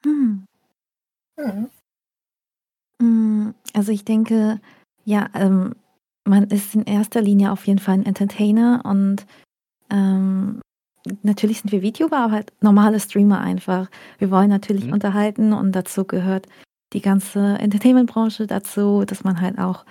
[0.06, 0.46] Hm.
[1.40, 1.70] Hm.
[3.02, 3.56] hm.
[3.74, 4.62] Also ich denke,
[5.04, 5.76] ja, ähm,
[6.26, 9.26] man ist in erster Linie auf jeden Fall ein Entertainer und
[9.90, 10.62] ähm,
[11.24, 13.90] natürlich sind wir VTuber, aber halt normale Streamer einfach.
[14.18, 14.94] Wir wollen natürlich mhm.
[14.94, 16.48] unterhalten und dazu gehört
[16.94, 19.86] die ganze Entertainment-Branche dazu, dass man halt auch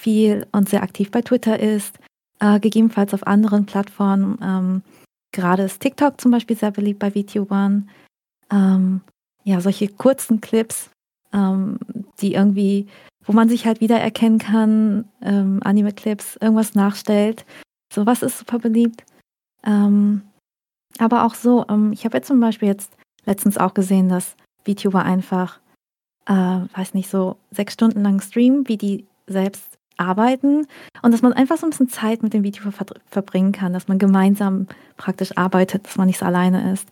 [0.00, 1.98] viel und sehr aktiv bei Twitter ist,
[2.40, 4.38] äh, gegebenenfalls auf anderen Plattformen.
[4.42, 4.82] Ähm,
[5.32, 7.88] gerade ist TikTok zum Beispiel sehr beliebt bei VTubern.
[8.50, 9.00] Ähm,
[9.44, 10.90] ja, solche kurzen Clips,
[11.32, 11.78] ähm,
[12.20, 12.86] die irgendwie,
[13.24, 17.44] wo man sich halt wiedererkennen kann, ähm, Anime-Clips, irgendwas nachstellt.
[17.92, 19.04] Sowas ist super beliebt.
[19.64, 20.22] Ähm,
[20.98, 22.92] aber auch so, ähm, ich habe jetzt zum Beispiel jetzt
[23.24, 25.60] letztens auch gesehen, dass VTuber einfach
[26.28, 26.32] äh,
[26.76, 30.66] weiß nicht, so sechs Stunden lang streamen, wie die selbst arbeiten
[31.02, 33.88] und dass man einfach so ein bisschen Zeit mit dem Video ver verbringen kann, dass
[33.88, 36.88] man gemeinsam praktisch arbeitet, dass man nicht so alleine ist.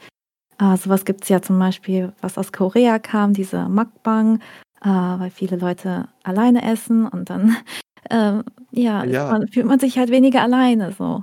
[0.59, 4.41] Äh, sowas gibt es ja zum Beispiel, was aus Korea kam, diese Mukbang,
[4.83, 7.57] äh, weil viele Leute alleine essen und dann
[8.11, 9.31] äh, ja, ja.
[9.31, 11.23] Man, fühlt man sich halt weniger alleine so.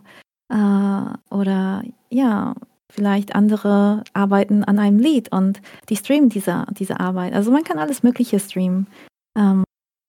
[0.54, 2.54] Äh, oder ja,
[2.92, 7.34] vielleicht andere arbeiten an einem Lied und die streamen diese, diese Arbeit.
[7.34, 8.88] Also man kann alles Mögliche streamen.
[9.36, 9.64] Ähm,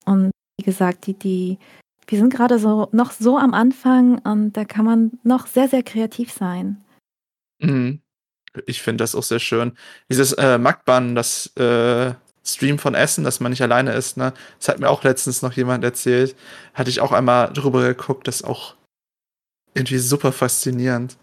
[0.05, 1.59] und wie gesagt, die, die,
[2.07, 5.83] wir sind gerade so noch so am Anfang und da kann man noch sehr, sehr
[5.83, 6.85] kreativ sein.
[7.61, 8.01] Mhm.
[8.67, 9.73] Ich finde das auch sehr schön.
[10.11, 12.13] Dieses äh, Mackban, das äh,
[12.45, 14.35] Stream von Essen, dass man nicht alleine ist, ne?
[14.59, 16.37] Das hat mir auch letztens noch jemand erzählt.
[16.75, 18.77] Hatte ich auch einmal drüber geguckt, das ist auch
[19.75, 21.17] irgendwie super faszinierend.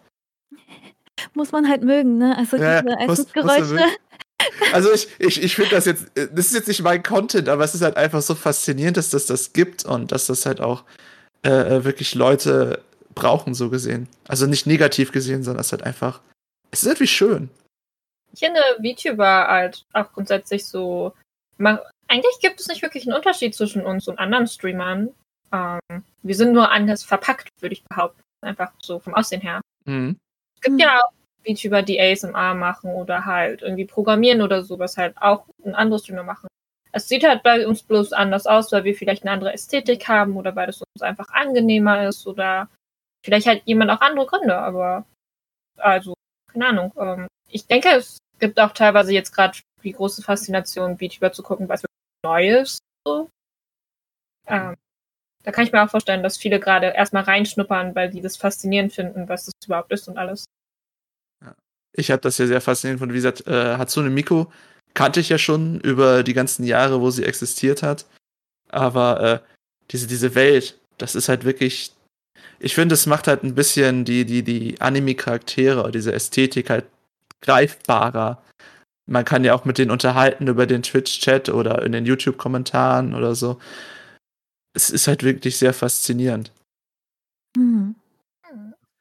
[1.34, 2.38] Muss man halt mögen, ne?
[2.38, 3.80] Also ja, diese Essensgeräusche.
[4.74, 7.76] Also ich, ich, ich finde das jetzt, das ist jetzt nicht mein Content, aber es
[7.76, 10.84] ist halt einfach so faszinierend, dass das das gibt und dass das halt auch
[11.46, 12.82] äh, äh wirklich Leute
[13.14, 14.08] brauchen, so gesehen.
[14.28, 16.22] Also nicht negativ gesehen, sondern es ist halt einfach,
[16.72, 17.50] es ist irgendwie schön.
[18.34, 21.14] Ich finde VTuber halt auch grundsätzlich so,
[21.58, 25.10] man, eigentlich gibt es nicht wirklich einen Unterschied zwischen uns und anderen Streamern.
[25.52, 28.22] Ähm, wir sind nur anders verpackt, würde ich behaupten.
[28.42, 29.62] Einfach so vom Aussehen her.
[29.86, 30.18] Mhm.
[30.56, 31.12] Es gibt ja auch
[31.46, 36.04] VTuber, die ASMR machen oder halt irgendwie programmieren oder so, was halt auch ein anderes
[36.04, 36.48] Streamer machen.
[36.92, 40.36] Es sieht halt bei uns bloß anders aus, weil wir vielleicht eine andere Ästhetik haben
[40.36, 42.70] oder weil es uns einfach angenehmer ist oder
[43.24, 45.06] vielleicht halt jemand auch andere Gründe, aber
[45.78, 46.14] also,
[46.52, 46.94] keine Ahnung.
[46.98, 51.70] Ähm, ich denke, es gibt auch teilweise jetzt gerade die große Faszination, VTuber zu gucken,
[51.70, 51.84] was
[52.24, 53.30] Neues so.
[54.48, 54.76] Ähm,
[55.44, 58.94] da kann ich mir auch vorstellen, dass viele gerade erstmal reinschnuppern, weil die das faszinierend
[58.94, 60.46] finden, was das überhaupt ist und alles.
[61.94, 64.46] Ich habe das ja sehr faszinierend von, wie gesagt, äh, Hatsune Miku
[64.94, 68.06] kannte ich ja schon über die ganzen Jahre, wo sie existiert hat.
[68.70, 69.40] Aber äh,
[69.92, 71.92] diese, diese Welt, das ist halt wirklich.
[72.60, 76.86] Ich finde, es macht halt ein bisschen die, die, die Anime-Charaktere, diese Ästhetik halt
[77.42, 78.42] greifbarer.
[79.08, 83.36] man kann ja auch mit denen unterhalten über den Twitch-Chat oder in den YouTube-Kommentaren oder
[83.36, 83.60] so.
[84.74, 86.52] Es ist halt wirklich sehr faszinierend.
[87.58, 87.96] Mhm.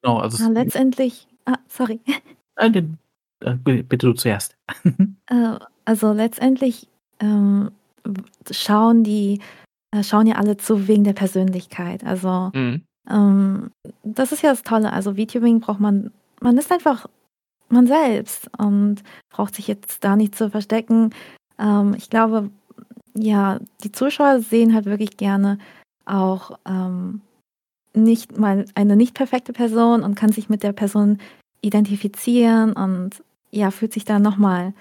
[0.03, 2.01] Genau, also Ja, es, letztendlich, ah, sorry.
[2.75, 2.99] den-
[3.45, 4.57] äh, bitte du zuerst.
[5.31, 6.89] Äh, also letztendlich
[7.21, 7.71] ähm,
[8.51, 9.41] schauen die,
[9.95, 12.03] äh, schauen ja alle zu wegen der Persönlichkeit.
[12.03, 12.83] Also Mhm.
[13.09, 13.71] ähm,
[14.03, 14.93] das ist ja das Tolle.
[14.93, 17.07] Also VTubing braucht man, man ist einfach
[17.69, 21.15] man selbst und braucht sich jetzt da nicht zu verstecken.
[21.61, 22.51] Ähm, ich glaube,
[23.15, 25.59] ja, die Zuschauer sehen halt wirklich gerne
[26.05, 27.21] auch ähm,
[27.95, 31.19] nicht mal eine nicht perfekte Person und kann sich mit der Person
[31.61, 34.73] identifizieren und ja, fühlt sich dann nochmal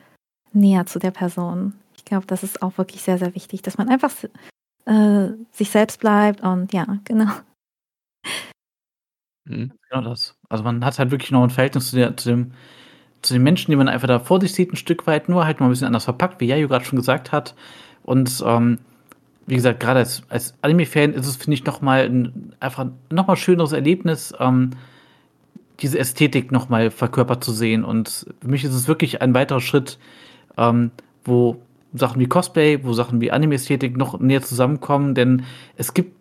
[0.53, 1.73] näher zu der Person.
[1.97, 4.11] Ich glaube, das ist auch wirklich sehr, sehr wichtig, dass man einfach
[4.85, 7.31] äh, sich selbst bleibt und ja, genau.
[9.45, 9.71] Mhm.
[9.89, 10.35] Genau das.
[10.49, 12.51] Also man hat halt wirklich noch ein Verhältnis zu, der, zu, dem,
[13.21, 15.59] zu den Menschen, die man einfach da vor sich sieht, ein Stück weit, nur halt
[15.59, 17.55] mal ein bisschen anders verpackt, wie Jajo gerade schon gesagt hat.
[18.09, 18.79] Und ähm,
[19.45, 23.35] wie gesagt, gerade als, als Anime-Fan ist es, finde ich, nochmal ein einfach noch mal
[23.35, 24.71] schöneres Erlebnis, ähm,
[25.79, 27.85] diese Ästhetik nochmal verkörpert zu sehen.
[27.85, 29.99] Und für mich ist es wirklich ein weiterer Schritt,
[30.57, 30.89] ähm,
[31.23, 31.61] wo
[31.93, 35.43] Sachen wie Cosplay, wo Sachen wie Anime-Ästhetik noch näher zusammenkommen, denn
[35.77, 36.15] es gibt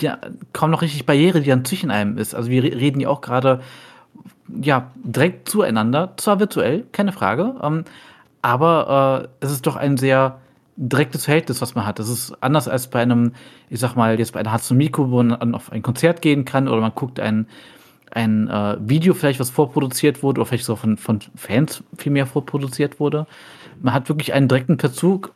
[0.00, 0.18] ja
[0.52, 2.34] kaum noch richtig Barriere, die dann zwischen einem ist.
[2.34, 3.60] Also wir re- reden ja auch gerade
[4.60, 7.84] ja direkt zueinander, zwar virtuell, keine Frage, ähm,
[8.42, 10.41] aber äh, es ist doch ein sehr
[10.76, 11.98] direktes Verhältnis, was man hat.
[11.98, 13.32] Das ist anders als bei einem,
[13.68, 16.68] ich sag mal, jetzt bei einer Hatsune Miku, wo man auf ein Konzert gehen kann
[16.68, 17.46] oder man guckt ein,
[18.10, 22.26] ein äh, Video vielleicht, was vorproduziert wurde oder vielleicht so von, von Fans viel mehr
[22.26, 23.26] vorproduziert wurde.
[23.80, 25.32] Man hat wirklich einen direkten Bezug,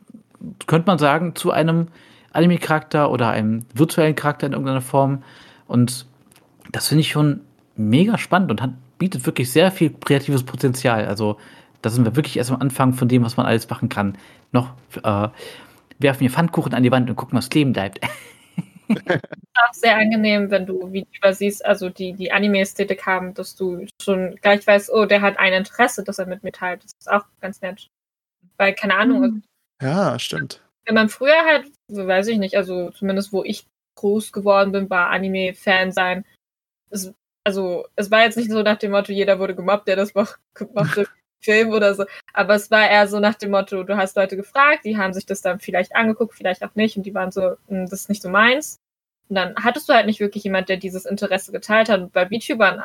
[0.65, 1.87] könnte man sagen, zu einem
[2.33, 5.23] Anime-Charakter oder einem virtuellen Charakter in irgendeiner Form.
[5.67, 6.05] Und
[6.71, 7.41] das finde ich schon
[7.75, 11.05] mega spannend und hat, bietet wirklich sehr viel kreatives Potenzial.
[11.05, 11.37] Also
[11.81, 14.17] da sind wir wirklich erst am Anfang von dem, was man alles machen kann.
[14.51, 15.29] Noch äh,
[15.99, 17.99] werfen wir Pfannkuchen an die Wand und gucken, was kleben bleibt.
[18.89, 24.35] auch sehr angenehm, wenn du VTuber siehst, also die die Anime-Ästhetik haben, dass du schon
[24.41, 26.83] gleich weißt, oh, der hat ein Interesse, das er mit mir teilt.
[26.83, 27.87] Das ist auch ganz nett.
[28.57, 29.43] Weil, keine Ahnung, also, Mhm.
[29.81, 30.63] Ja, stimmt.
[30.85, 34.89] wenn man früher halt, so weiß ich nicht, also zumindest wo ich groß geworden bin,
[34.89, 36.25] war Anime-Fan sein.
[36.89, 40.15] Es, also es war jetzt nicht so nach dem Motto, jeder wurde gemobbt, der das
[40.15, 40.37] mach-
[40.73, 41.07] mochte,
[41.41, 42.05] Film oder so.
[42.33, 45.25] Aber es war eher so nach dem Motto, du hast Leute gefragt, die haben sich
[45.25, 48.21] das dann vielleicht angeguckt, vielleicht auch nicht, und die waren so, "Hm, das ist nicht
[48.21, 48.77] so meins.
[49.29, 51.99] Und dann hattest du halt nicht wirklich jemand, der dieses Interesse geteilt hat.
[52.01, 52.83] Und bei VTubern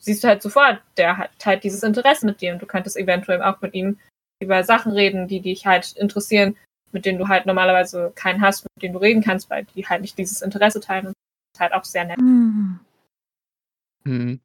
[0.00, 3.42] siehst du halt sofort, der hat teilt dieses Interesse mit dir und du könntest eventuell
[3.42, 3.98] auch mit ihm
[4.42, 6.56] über Sachen reden, die dich halt interessieren,
[6.92, 10.00] mit denen du halt normalerweise keinen hast, mit denen du reden kannst, weil die halt
[10.02, 11.08] nicht dieses Interesse teilen.
[11.08, 11.14] Und
[11.52, 12.18] das ist halt auch sehr nett.
[12.20, 12.80] Mhm.
[14.04, 14.40] Mhm.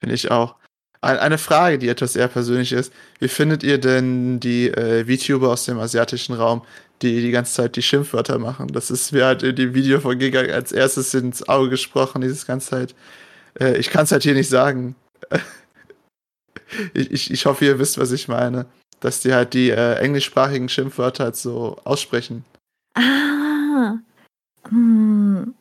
[0.00, 0.56] Finde ich auch.
[1.04, 2.92] Ein- Eine Frage, die etwas eher persönlich ist.
[3.20, 6.62] Wie findet ihr denn die äh, VTuber aus dem asiatischen Raum,
[7.02, 8.68] die die ganze Zeit die Schimpfwörter machen?
[8.68, 12.46] Das ist mir halt in dem Video von Giga als erstes ins Auge gesprochen, dieses
[12.46, 12.94] ganze Zeit.
[13.60, 14.96] Äh, ich kann es halt hier nicht sagen.
[16.94, 18.66] ich, ich, ich hoffe, ihr wisst, was ich meine.
[19.00, 22.44] Dass die halt die äh, englischsprachigen Schimpfwörter halt so aussprechen.
[22.94, 23.96] Ah.
[24.68, 25.54] Hm.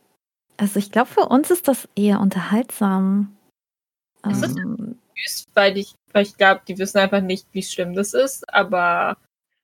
[0.58, 3.36] Also ich glaube, für uns ist das eher unterhaltsam.
[4.30, 4.78] Ist es Ähm,
[5.16, 9.18] Süß, weil ich, weil ich glaube, die wissen einfach nicht, wie schlimm das ist, aber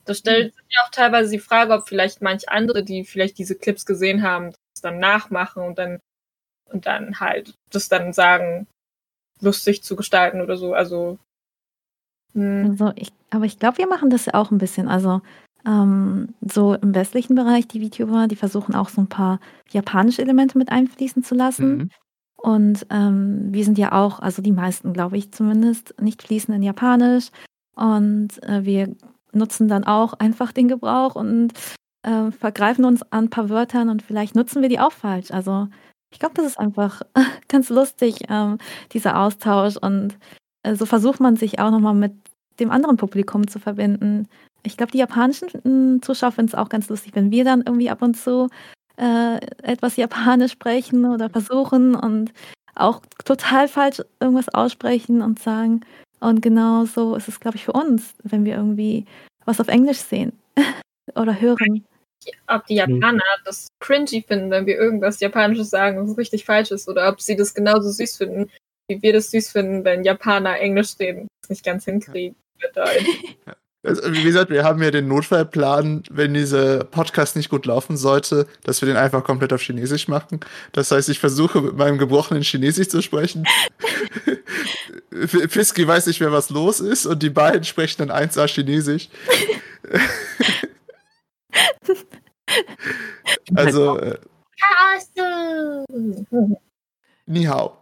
[0.05, 3.85] da stellt sich auch teilweise die Frage, ob vielleicht manch andere, die vielleicht diese Clips
[3.85, 5.99] gesehen haben, das dann nachmachen und dann
[6.65, 8.67] und dann halt das dann sagen,
[9.41, 10.73] lustig zu gestalten oder so.
[10.73, 11.19] Also
[12.33, 14.87] hm, Also ich, aber ich glaube, wir machen das ja auch ein bisschen.
[14.87, 15.21] Also
[15.65, 20.57] ähm, so im westlichen Bereich, die VTuber, die versuchen auch so ein paar japanische Elemente
[20.57, 21.77] mit einfließen zu lassen.
[21.77, 21.89] Mhm.
[22.41, 26.63] Und ähm, wir sind ja auch, also die meisten, glaube ich zumindest, nicht fließend in
[26.63, 27.31] Japanisch.
[27.75, 28.95] Und äh, wir
[29.33, 31.53] nutzen dann auch einfach den Gebrauch und
[32.03, 35.31] äh, vergreifen uns an ein paar Wörtern und vielleicht nutzen wir die auch falsch.
[35.31, 35.67] Also
[36.11, 37.01] ich glaube, das ist einfach
[37.47, 38.57] ganz lustig, ähm,
[38.93, 39.77] dieser Austausch.
[39.77, 40.17] Und
[40.63, 42.13] äh, so versucht man sich auch nochmal mit
[42.59, 44.27] dem anderen Publikum zu verbinden.
[44.63, 47.89] Ich glaube, die japanischen mh, Zuschauer finden es auch ganz lustig, wenn wir dann irgendwie
[47.89, 48.49] ab und zu
[48.99, 52.33] äh, etwas Japanisch sprechen oder versuchen und
[52.75, 55.81] auch total falsch irgendwas aussprechen und sagen.
[56.19, 59.05] Und genau so ist es, glaube ich, für uns, wenn wir irgendwie
[59.45, 60.33] was auf Englisch sehen
[61.15, 61.85] oder hören.
[62.47, 66.89] ob die Japaner das cringy finden, wenn wir irgendwas Japanisches sagen, was richtig falsch ist,
[66.89, 68.51] oder ob sie das genauso süß finden,
[68.89, 72.35] wie wir das süß finden, wenn Japaner Englisch reden, das nicht ganz hinkriegen.
[72.73, 73.05] Deutsch.
[73.81, 78.45] Also, wie gesagt, wir haben ja den Notfallplan, wenn diese Podcast nicht gut laufen sollte,
[78.63, 80.41] dass wir den einfach komplett auf Chinesisch machen.
[80.73, 83.45] Das heißt, ich versuche mit meinem gebrochenen Chinesisch zu sprechen.
[85.25, 89.07] Fiski weiß nicht mehr, was los ist und die beiden sprechen dann 1A Chinesisch.
[93.55, 93.97] also.
[93.97, 94.17] Äh,
[97.27, 97.77] Ni hao.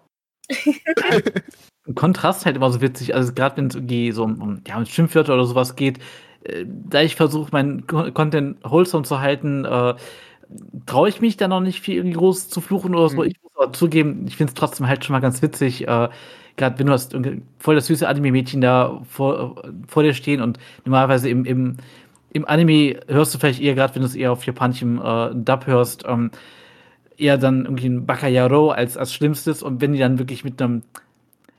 [1.96, 5.34] Kontrast halt immer so witzig, also gerade wenn es irgendwie so um, ja, um Schimpfwörter
[5.34, 6.00] oder sowas geht,
[6.44, 9.96] äh, da ich versuche, meinen Content wholesome zu halten, äh,
[10.86, 13.18] traue ich mich da noch nicht viel irgendwie groß zu fluchen oder so.
[13.18, 13.28] Mhm.
[13.28, 16.10] Ich muss aber zugeben, ich finde es trotzdem halt schon mal ganz witzig, äh,
[16.56, 17.16] gerade wenn du hast
[17.60, 21.78] voll das süße Anime-Mädchen da vor, vor dir stehen und normalerweise im, im,
[22.34, 25.68] im Anime hörst du vielleicht eher, gerade wenn du es eher auf japanischem äh, Dub
[25.68, 26.32] hörst, ähm,
[27.18, 30.84] eher dann irgendwie ein Bakayaro als, als Schlimmstes und wenn die dann wirklich mit einem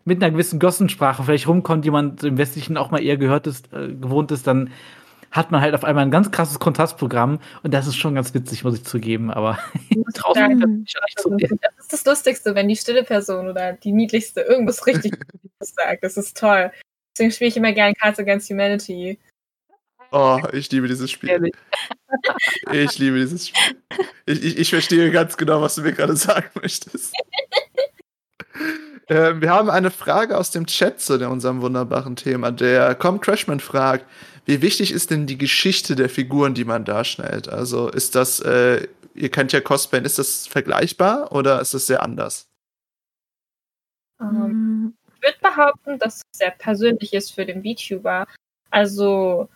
[0.08, 3.72] mit einer gewissen Gossensprache vielleicht rumkommt, die man im Westlichen auch mal eher gehört ist,
[3.72, 4.70] äh, gewohnt ist, dann
[5.30, 8.64] hat man halt auf einmal ein ganz krasses Kontrastprogramm und das ist schon ganz witzig,
[8.64, 9.58] muss ich zugeben, aber
[10.14, 15.12] draußen das ist das Lustigste, wenn die stille Person oder die niedlichste irgendwas richtig
[15.60, 16.02] sagt.
[16.02, 16.72] Das ist toll.
[17.14, 19.18] Deswegen spiele ich immer gerne Cards Against Humanity.
[20.10, 21.50] Oh, ich liebe dieses Spiel.
[22.72, 23.76] Ich liebe dieses Spiel.
[24.24, 27.12] Ich, ich, ich verstehe ganz genau, was du mir gerade sagen möchtest.
[29.08, 32.52] Äh, wir haben eine Frage aus dem Chat zu unserem wunderbaren Thema.
[32.52, 34.06] Der Com Crashman fragt,
[34.44, 37.48] wie wichtig ist denn die Geschichte der Figuren, die man darstellt?
[37.48, 42.02] Also ist das, äh, ihr kennt ja Cosplay, ist das vergleichbar oder ist das sehr
[42.02, 42.48] anders?
[44.20, 48.26] Ähm, ich würde behaupten, dass es sehr persönlich ist für den VTuber.
[48.70, 49.48] Also,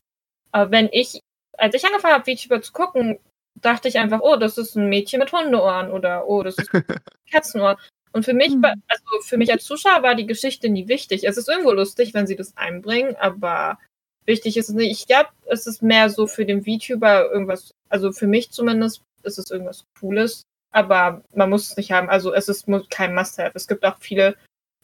[0.52, 1.20] äh, wenn ich,
[1.58, 3.18] als ich angefangen habe, VTuber zu gucken,
[3.54, 6.70] dachte ich einfach, oh, das ist ein Mädchen mit Hundeohren oder oh, das ist
[7.30, 7.78] Katzenohr.
[8.12, 8.64] Und für mich, mhm.
[8.64, 11.24] also für mich als Zuschauer war die Geschichte nie wichtig.
[11.24, 13.78] Es ist irgendwo lustig, wenn sie das einbringen, aber
[14.26, 14.90] wichtig ist es nicht.
[14.90, 19.38] Ich glaube, es ist mehr so für den VTuber irgendwas, also für mich zumindest ist
[19.38, 22.10] es irgendwas Cooles, aber man muss es nicht haben.
[22.10, 23.52] Also es ist kein Must-Have.
[23.54, 24.36] Es gibt auch viele,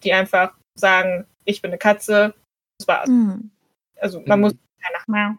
[0.02, 2.34] die einfach sagen, ich bin eine Katze,
[2.78, 3.08] das war's.
[3.08, 3.50] Mhm.
[3.96, 4.42] Also man mhm.
[4.46, 5.38] muss kein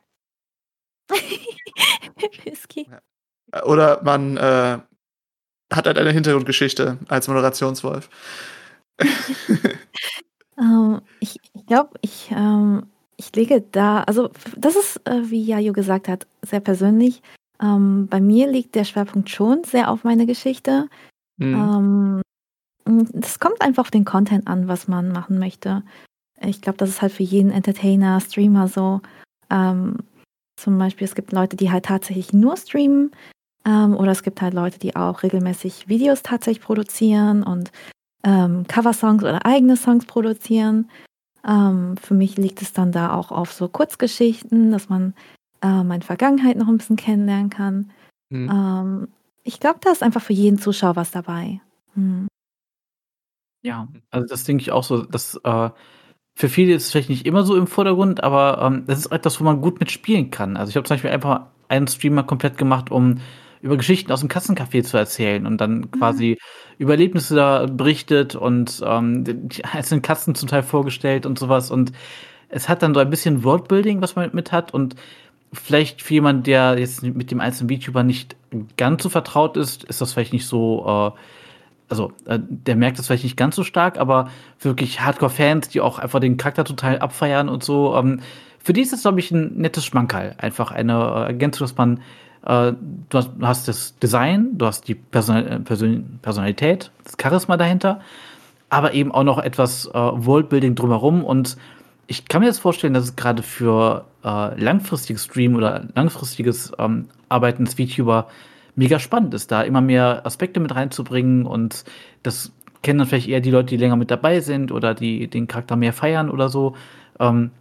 [2.44, 2.88] Whisky.
[3.64, 4.80] Oder man äh,
[5.72, 8.10] hat halt eine Hintergrundgeschichte als Moderationswolf.
[10.60, 12.84] ähm, ich glaube, ich, ähm,
[13.18, 17.22] ich lege da, also das ist, äh, wie Jajo gesagt hat, sehr persönlich.
[17.62, 20.88] Ähm, bei mir liegt der Schwerpunkt schon sehr auf meine Geschichte.
[21.42, 22.22] Mhm.
[23.14, 25.84] das kommt einfach auf den Content an, was man machen möchte.
[26.42, 29.00] Ich glaube, das ist halt für jeden Entertainer, Streamer so.
[29.50, 30.00] Ähm,
[30.58, 33.12] zum Beispiel, es gibt Leute, die halt tatsächlich nur streamen.
[33.66, 37.72] Ähm, oder es gibt halt Leute, die auch regelmäßig Videos tatsächlich produzieren und
[38.24, 40.90] ähm, Coversongs oder eigene Songs produzieren.
[41.48, 45.14] Ähm, für mich liegt es dann da auch auf so Kurzgeschichten, dass man
[45.62, 47.92] äh, meine Vergangenheit noch ein bisschen kennenlernen kann.
[48.30, 48.50] Mhm.
[48.50, 49.08] Ähm,
[49.44, 51.62] ich glaube, da ist einfach für jeden Zuschauer was dabei.
[51.96, 52.28] Mhm.
[53.62, 55.70] Ja, also das denke ich auch so, dass äh,
[56.36, 59.40] für viele ist es vielleicht nicht immer so im Vordergrund, aber ähm, das ist etwas,
[59.40, 60.56] wo man gut mitspielen kann.
[60.56, 63.20] Also ich habe zum Beispiel einfach einen Streamer komplett gemacht, um
[63.62, 65.92] über Geschichten aus dem Kassencafé zu erzählen und dann mhm.
[65.92, 66.76] quasi mhm.
[66.78, 71.72] über Erlebnisse da berichtet und ähm, die einzelnen Katzen zum Teil vorgestellt und sowas.
[71.72, 71.92] Und
[72.50, 74.96] es hat dann so ein bisschen Worldbuilding, was man mit hat und
[75.52, 78.36] vielleicht für jemanden, der jetzt mit dem einzelnen VTuber nicht
[78.78, 81.20] ganz so vertraut ist, ist das vielleicht nicht so, äh,
[81.90, 86.00] also äh, der merkt das vielleicht nicht ganz so stark, aber wirklich Hardcore-Fans, die auch
[86.00, 88.22] einfach den Charakter total abfeiern und so, ähm,
[88.62, 90.36] für die ist es, glaube ich, ein nettes Schmankerl.
[90.38, 92.02] Einfach eine äh, Ergänzung, dass man
[92.50, 92.74] äh,
[93.10, 98.02] du, hast, das Design, du hast die Person, Personalität, das Charisma dahinter,
[98.70, 101.24] aber eben auch noch etwas äh, Worldbuilding drumherum.
[101.24, 101.58] Und
[102.08, 107.10] ich kann mir jetzt vorstellen, dass es gerade für äh, langfristiges Stream oder langfristiges ähm,
[107.30, 108.28] Arbeiten als VTuber
[108.76, 111.84] mega spannend ist, da immer mehr Aspekte mit reinzubringen und
[112.24, 112.52] das
[112.82, 115.76] kennen dann vielleicht eher die Leute, die länger mit dabei sind oder die den Charakter
[115.76, 116.76] mehr feiern oder so.
[117.20, 117.52] Ähm,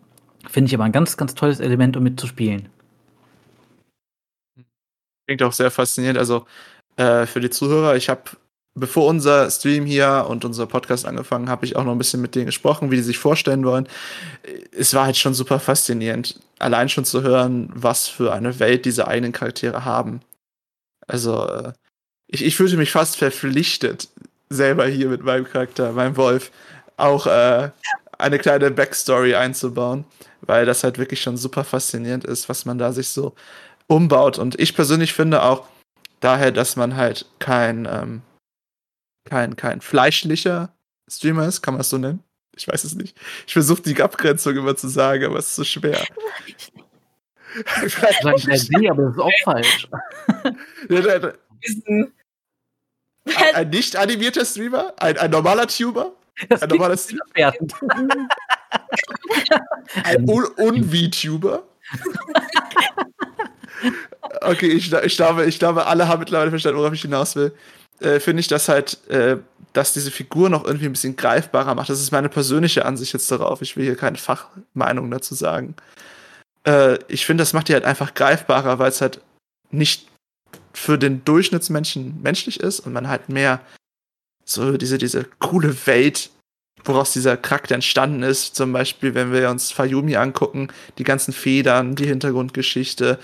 [0.48, 2.68] Finde ich aber ein ganz, ganz tolles Element, um mitzuspielen.
[5.28, 6.18] Klingt auch sehr faszinierend.
[6.18, 6.46] Also
[6.96, 8.22] äh, für die Zuhörer, ich habe,
[8.74, 12.34] bevor unser Stream hier und unser Podcast angefangen, habe ich auch noch ein bisschen mit
[12.34, 13.86] denen gesprochen, wie die sich vorstellen wollen.
[14.72, 19.06] Es war halt schon super faszinierend, allein schon zu hören, was für eine Welt diese
[19.06, 20.20] eigenen Charaktere haben.
[21.06, 21.72] Also äh,
[22.26, 24.08] ich, ich fühlte mich fast verpflichtet,
[24.48, 26.50] selber hier mit meinem Charakter, meinem Wolf,
[26.96, 27.70] auch äh,
[28.16, 30.06] eine kleine Backstory einzubauen,
[30.40, 33.34] weil das halt wirklich schon super faszinierend ist, was man da sich so
[33.88, 34.38] umbaut.
[34.38, 35.66] Und ich persönlich finde auch
[36.20, 38.22] daher, dass man halt kein, ähm,
[39.24, 40.72] kein, kein fleischlicher
[41.10, 42.22] Streamer ist, kann man es so nennen?
[42.56, 43.16] Ich weiß es nicht.
[43.46, 46.04] Ich versuche die Abgrenzung immer zu sagen, aber es ist so schwer.
[47.84, 49.88] Ich sage 3D, aber das ist auch falsch.
[51.86, 52.12] ein,
[53.54, 54.92] ein nicht animierter Streamer?
[54.98, 56.12] Ein, ein normaler Tuber?
[56.48, 57.22] Das ein normaler Streamer?
[60.04, 61.62] ein Un Un-VTuber?
[64.40, 67.52] okay, ich, ich, glaube, ich glaube, alle haben mittlerweile verstanden, worauf ich hinaus will.
[68.00, 69.38] Äh, Finde ich, dass halt, äh,
[69.72, 71.88] dass diese Figur noch irgendwie ein bisschen greifbarer macht.
[71.88, 73.62] Das ist meine persönliche Ansicht jetzt darauf.
[73.62, 75.74] Ich will hier keine Fachmeinung dazu sagen.
[76.64, 79.20] Äh, ich finde, das macht die halt einfach greifbarer, weil es halt
[79.70, 80.08] nicht
[80.72, 83.60] für den Durchschnittsmenschen menschlich ist und man halt mehr
[84.44, 86.30] so diese, diese coole Welt
[86.84, 88.54] woraus dieser Charakter entstanden ist.
[88.54, 93.18] Zum Beispiel, wenn wir uns Fayumi angucken, die ganzen Federn, die Hintergrundgeschichte,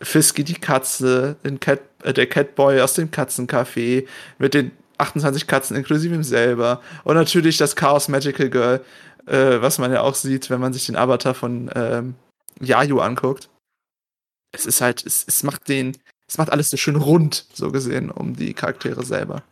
[0.00, 4.06] Fisky die Katze, Cat, äh, der Catboy aus dem Katzencafé
[4.38, 8.84] mit den 28 Katzen inklusive ihm selber und natürlich das Chaos Magical Girl,
[9.26, 12.14] äh, was man ja auch sieht, wenn man sich den Avatar von ähm,
[12.60, 13.48] Yayu anguckt.
[14.52, 15.96] Es ist halt, es, es macht den,
[16.26, 19.42] es macht alles so schön rund, so gesehen, um die Charaktere selber.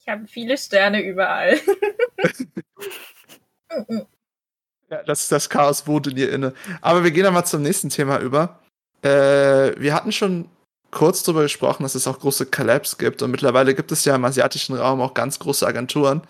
[0.00, 1.58] Ich habe viele Sterne überall.
[4.90, 6.52] ja, das, das Chaos wohnt in ihr inne.
[6.82, 8.60] Aber wir gehen dann mal zum nächsten Thema über.
[9.04, 10.46] Äh, wir hatten schon
[10.90, 14.24] kurz darüber gesprochen, dass es auch große Collabs gibt und mittlerweile gibt es ja im
[14.24, 16.22] asiatischen Raum auch ganz große Agenturen,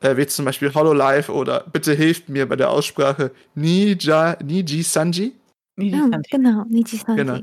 [0.00, 5.34] äh, wie zum Beispiel HoloLive oder bitte hilft mir bei der Aussprache Nija, Niji Sanji.
[5.76, 7.16] Ja, genau, Niji Sanji.
[7.24, 7.40] Genau.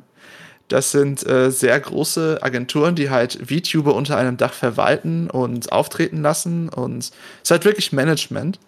[0.68, 6.24] Das sind äh, sehr große Agenturen, die halt VTuber unter einem Dach verwalten und auftreten
[6.24, 6.70] lassen.
[6.70, 7.12] Und es
[7.44, 8.60] ist halt wirklich Management.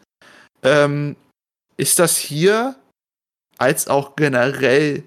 [0.62, 1.16] Ähm,
[1.76, 2.76] ist das hier
[3.58, 5.04] als auch generell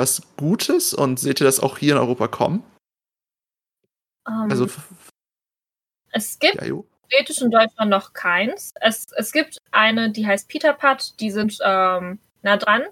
[0.00, 2.64] was Gutes und seht ihr das auch hier in Europa kommen?
[4.26, 4.66] Um, also
[6.12, 8.72] es gibt ja, theoretisch in Deutschland noch keins.
[8.80, 10.76] Es, es gibt eine, die heißt Peter
[11.18, 12.82] die sind ähm, nah dran,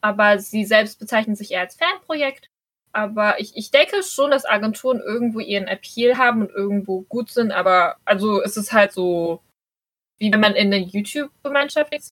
[0.00, 2.48] aber sie selbst bezeichnen sich eher als Fanprojekt.
[2.92, 7.52] Aber ich, ich denke schon, dass Agenturen irgendwo ihren Appeal haben und irgendwo gut sind,
[7.52, 9.40] aber also es ist halt so,
[10.18, 12.10] wie wenn man in der YouTube-Gemeinschaft ist.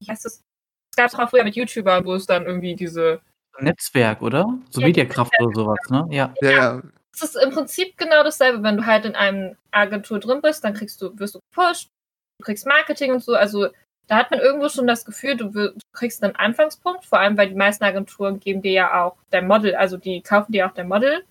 [0.00, 0.42] Wie heißt das?
[0.90, 3.22] Es gab es auch früher mit YouTubern, wo es dann irgendwie diese
[3.60, 4.58] Netzwerk, oder?
[4.70, 6.06] So ja, Mediakraft oder sowas, ne?
[6.10, 6.34] Ja.
[6.40, 6.50] ja.
[6.50, 6.82] ja.
[7.14, 10.74] Es ist im Prinzip genau dasselbe, wenn du halt in einem Agentur drin bist, dann
[10.74, 11.90] kriegst du, wirst du gepusht,
[12.38, 13.34] du kriegst Marketing und so.
[13.34, 13.68] Also
[14.06, 17.48] da hat man irgendwo schon das Gefühl, du, du, kriegst einen Anfangspunkt, vor allem weil
[17.48, 20.88] die meisten Agenturen geben dir ja auch dein Model, also die kaufen dir auch dein
[20.88, 21.22] Model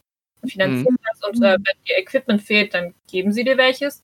[0.42, 0.98] und finanzieren mhm.
[1.04, 4.04] das und äh, wenn dir Equipment fehlt, dann geben sie dir welches.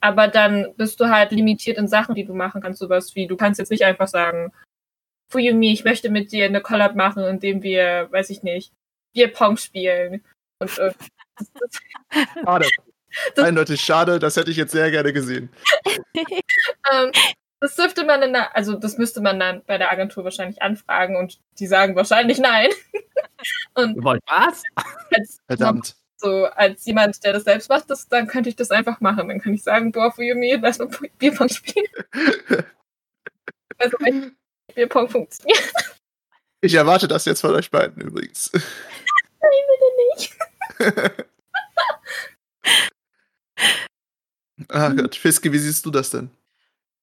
[0.00, 3.36] Aber dann bist du halt limitiert in Sachen, die du machen kannst, sowas wie, du
[3.36, 4.52] kannst jetzt nicht einfach sagen,
[5.28, 8.72] Fuyumi, ich möchte mit dir eine Collab machen, indem wir, weiß ich nicht,
[9.12, 10.24] Bierpong spielen.
[10.58, 10.92] Und, äh,
[12.44, 12.68] schade.
[13.36, 15.50] Eindeutig schade, das hätte ich jetzt sehr gerne gesehen.
[16.92, 17.12] ähm,
[17.60, 21.16] das dürfte man in der, also das müsste man dann bei der Agentur wahrscheinlich anfragen
[21.16, 22.68] und die sagen wahrscheinlich nein.
[23.74, 24.62] und wollt was?
[25.10, 25.96] Als, Verdammt.
[26.18, 29.28] So, als jemand, der das selbst macht, das, dann könnte ich das einfach machen.
[29.28, 31.86] Dann kann ich sagen, boah, Fuyumi, lass mal Bierpong spielen.
[33.78, 33.96] also,
[34.76, 35.58] Bierpong funktioniert.
[36.62, 38.50] Ich erwarte das jetzt von euch beiden übrigens.
[38.52, 38.62] Nein,
[40.80, 41.22] bitte nicht.
[44.70, 46.30] Ach Gott, Fiske, wie siehst du das denn?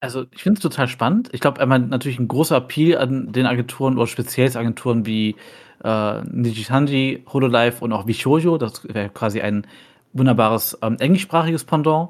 [0.01, 1.29] Also, ich finde es total spannend.
[1.31, 5.35] Ich glaube, einmal natürlich ein großer Appeal an den Agenturen oder speziell Agenturen wie
[5.83, 9.67] äh, Nijisanji, Hololive und auch Vishojo, das wäre quasi ein
[10.13, 12.09] wunderbares ähm, englischsprachiges Pendant,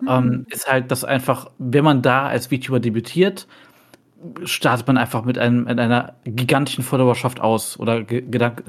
[0.00, 0.08] mhm.
[0.08, 3.46] ähm, ist halt, dass einfach, wenn man da als VTuber debütiert,
[4.44, 8.64] startet man einfach mit, einem, mit einer gigantischen Followerschaft aus oder Gedank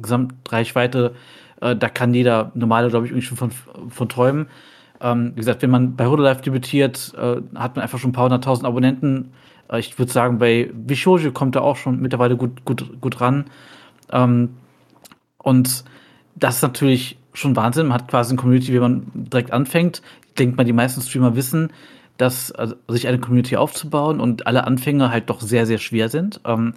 [0.00, 1.14] Gesamtreichweite.
[1.60, 3.50] Äh, da kann jeder normale, glaube ich, irgendwie schon von,
[3.90, 4.48] von träumen.
[5.00, 8.24] Ähm, wie gesagt, wenn man bei Hodolive debütiert, äh, hat man einfach schon ein paar
[8.24, 9.32] hunderttausend Abonnenten.
[9.68, 13.46] Äh, ich würde sagen, bei Vishoji kommt er auch schon mittlerweile gut, gut, gut ran.
[14.10, 14.50] Ähm,
[15.38, 15.84] und
[16.36, 17.88] das ist natürlich schon Wahnsinn.
[17.88, 20.02] Man hat quasi eine Community, wie man direkt anfängt.
[20.28, 21.72] Ich denke mal, die meisten Streamer wissen,
[22.16, 26.40] dass also, sich eine Community aufzubauen und alle Anfänge halt doch sehr, sehr schwer sind.
[26.44, 26.74] Ähm,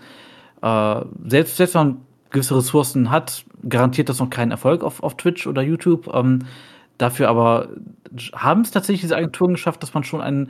[0.61, 1.97] äh, selbst, selbst wenn man
[2.31, 6.13] gewisse Ressourcen hat, garantiert das noch keinen Erfolg auf, auf Twitch oder YouTube.
[6.13, 6.39] Ähm,
[6.97, 7.69] dafür aber
[8.33, 10.49] haben es tatsächlich diese Agenturen geschafft, dass man schon einen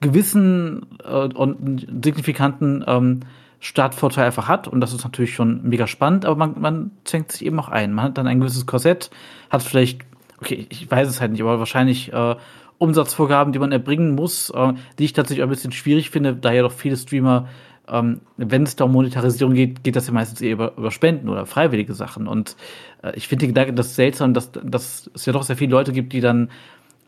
[0.00, 3.20] gewissen äh, und signifikanten ähm,
[3.60, 4.68] Startvorteil einfach hat.
[4.68, 7.94] Und das ist natürlich schon mega spannend, aber man, man zwängt sich eben auch ein.
[7.94, 9.10] Man hat dann ein gewisses Korsett,
[9.48, 10.02] hat vielleicht,
[10.40, 12.36] okay, ich weiß es halt nicht, aber wahrscheinlich äh,
[12.78, 16.62] Umsatzvorgaben, die man erbringen muss, äh, die ich tatsächlich ein bisschen schwierig finde, da ja
[16.62, 17.48] doch viele Streamer,
[17.88, 21.28] ähm, wenn es da um Monetarisierung geht, geht das ja meistens eher über, über Spenden
[21.28, 22.26] oder freiwillige Sachen.
[22.26, 22.56] Und
[23.02, 25.92] äh, ich finde den Gedanke das seltsam, dass, dass es ja doch sehr viele Leute
[25.92, 26.50] gibt, die dann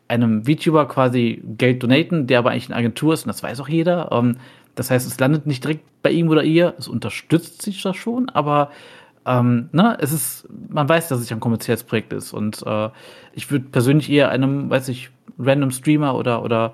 [0.07, 3.67] einem VTuber quasi Geld donaten, der aber eigentlich eine Agentur ist, und das weiß auch
[3.67, 4.37] jeder, ähm,
[4.75, 8.29] das heißt, es landet nicht direkt bei ihm oder ihr, es unterstützt sich das schon,
[8.29, 8.69] aber
[9.25, 12.31] ähm, ne, es ist, man weiß, dass es ein kommerzielles Projekt ist.
[12.31, 12.89] Und äh,
[13.33, 15.09] ich würde persönlich eher einem, weiß ich,
[15.39, 16.73] random Streamer oder, oder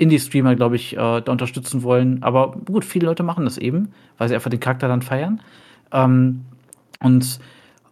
[0.00, 2.22] Indie-Streamer, glaube ich, äh, da unterstützen wollen.
[2.22, 5.42] Aber gut, viele Leute machen das eben, weil sie einfach den Charakter dann feiern.
[5.92, 6.44] Ähm,
[7.00, 7.38] und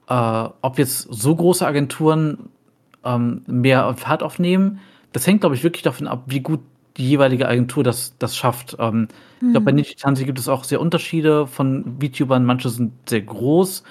[0.09, 2.49] äh, ob jetzt so große Agenturen
[3.05, 4.81] ähm, mehr Fahrt aufnehmen,
[5.13, 6.61] das hängt, glaube ich, wirklich davon ab, wie gut
[6.97, 8.77] die jeweilige Agentur das, das schafft.
[8.79, 9.09] Ähm, mhm.
[9.41, 12.45] Ich glaube, bei Ninja Tanzi gibt es auch sehr Unterschiede von VTubern.
[12.45, 13.85] Manche sind sehr groß,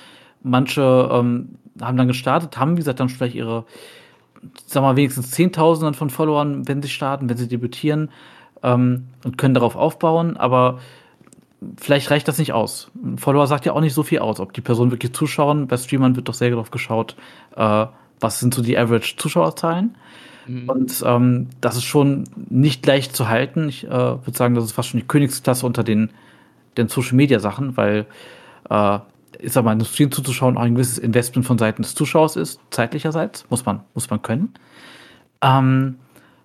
[0.43, 3.65] manche ähm, haben dann gestartet, haben, wie gesagt, dann vielleicht ihre,
[4.65, 8.09] sagen wir mal, wenigstens Zehntausenden von Followern, wenn sie starten, wenn sie debütieren
[8.63, 10.79] ähm, und können darauf aufbauen, aber
[11.77, 12.91] vielleicht reicht das nicht aus.
[13.03, 15.67] Ein Follower sagt ja auch nicht so viel aus, ob die Person wirklich zuschauen.
[15.67, 17.15] Bei Streamern wird doch sehr darauf geschaut,
[17.55, 17.85] äh,
[18.19, 19.95] was sind so die Average-Zuschauerzahlen.
[20.47, 20.69] Mhm.
[20.69, 23.69] Und ähm, das ist schon nicht leicht zu halten.
[23.69, 26.11] Ich äh, würde sagen, das ist fast schon die Königsklasse unter den,
[26.77, 28.05] den Social-Media-Sachen, weil
[28.69, 28.99] äh,
[29.39, 33.45] ist aber einem Stream zuzuschauen auch ein gewisses Investment von Seiten des Zuschauers ist, zeitlicherseits,
[33.49, 34.53] muss man, muss man können.
[35.41, 35.97] Ähm,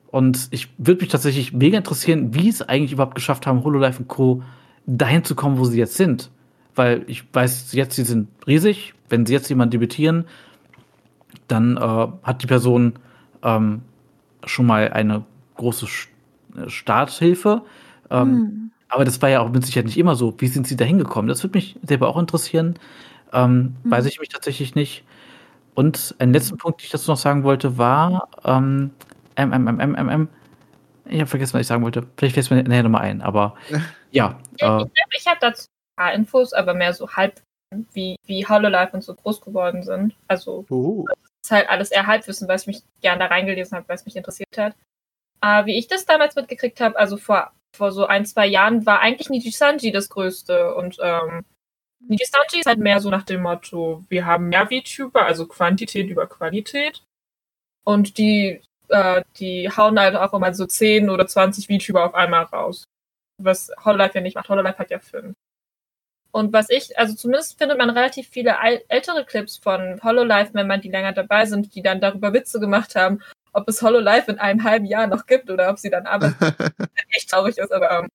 [0.09, 4.09] und ich würde mich tatsächlich mega interessieren, wie es eigentlich überhaupt geschafft haben, HoloLive und
[4.09, 4.43] Co.
[4.87, 6.31] dahin zu kommen, wo sie jetzt sind.
[6.75, 8.95] Weil ich weiß jetzt, sie sind riesig.
[9.09, 10.27] Wenn sie jetzt jemand debütieren,
[11.49, 11.81] dann äh,
[12.23, 12.95] hat die Person
[13.43, 13.83] ähm,
[14.45, 15.25] schon mal eine
[15.57, 15.87] große
[16.57, 17.63] äh, Starthilfe.
[18.11, 18.71] Ähm, hm.
[18.93, 20.35] Aber das war ja auch mit Sicherheit nicht immer so.
[20.39, 21.27] Wie sind sie da hingekommen?
[21.27, 22.79] Das würde mich selber auch interessieren.
[23.33, 23.91] Ähm, hm.
[23.91, 25.03] Weiß ich mich tatsächlich nicht.
[25.75, 28.91] Und ein letzten Punkt, den ich dazu noch sagen wollte, war ähm,
[29.39, 30.29] MMMMMM.
[31.07, 32.07] Ich habe vergessen, was ich sagen wollte.
[32.19, 33.55] Vielleicht fällt es mir nachher nochmal ein, aber
[34.11, 34.39] ja.
[34.59, 37.41] Äh, ich, ich habe dazu ein paar Infos, aber mehr so halb,
[37.95, 40.15] wie, wie HoloLive und so groß geworden sind.
[40.29, 41.07] Also, uh
[41.43, 44.17] ist halt alles eher Halbwissen, weil ich mich gerne da reingelesen habe, weil es mich
[44.17, 44.75] interessiert hat.
[45.41, 49.01] Äh, wie ich das damals mitgekriegt habe, also vor, vor so ein, zwei Jahren, war
[49.01, 50.75] eigentlich Nijisanji das Größte.
[50.75, 51.45] Und ähm,
[52.01, 56.27] Nijisanji ist halt mehr so nach dem Motto, wir haben mehr VTuber, also Quantität über
[56.27, 57.03] Qualität.
[57.85, 62.45] Und die, äh, die hauen halt auch immer so 10 oder 20 VTuber auf einmal
[62.45, 62.85] raus.
[63.39, 64.49] Was Hololive ja nicht macht.
[64.49, 65.35] Hololive hat ja fünf.
[66.33, 68.57] Und was ich, also zumindest findet man relativ viele
[68.89, 72.95] ältere Clips von HoloLive, wenn man die länger dabei sind, die dann darüber Witze gemacht
[72.97, 73.21] haben,
[73.53, 76.35] ob es HoloLive in einem halben Jahr noch gibt oder ob sie dann aber
[77.11, 78.09] echt traurig ist, aber ähm,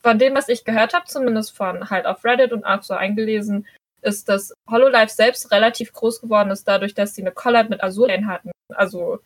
[0.00, 3.66] von, dem, was ich gehört habe, zumindest von halt auf Reddit und auch so eingelesen,
[4.00, 8.26] ist, dass HoloLive selbst relativ groß geworden ist, dadurch, dass sie eine Collab mit Azurlane
[8.26, 8.52] hatten.
[8.74, 9.18] Also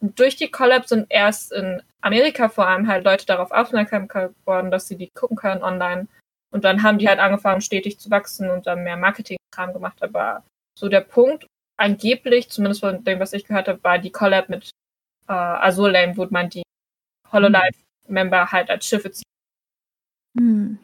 [0.00, 4.88] durch die Collab sind erst in Amerika vor allem halt Leute darauf aufmerksam geworden, dass
[4.88, 6.06] sie die gucken können online.
[6.52, 10.02] Und dann haben die halt angefangen, stetig zu wachsen und dann mehr Marketing-Kram gemacht.
[10.02, 10.42] Aber
[10.78, 11.46] so der Punkt,
[11.80, 14.70] angeblich, zumindest von dem, was ich gehört habe, war die Collab mit
[15.28, 16.62] äh, Lane, wo man die
[17.32, 19.24] Hololive-Member halt als Schiffe zieht.
[20.38, 20.78] Hm.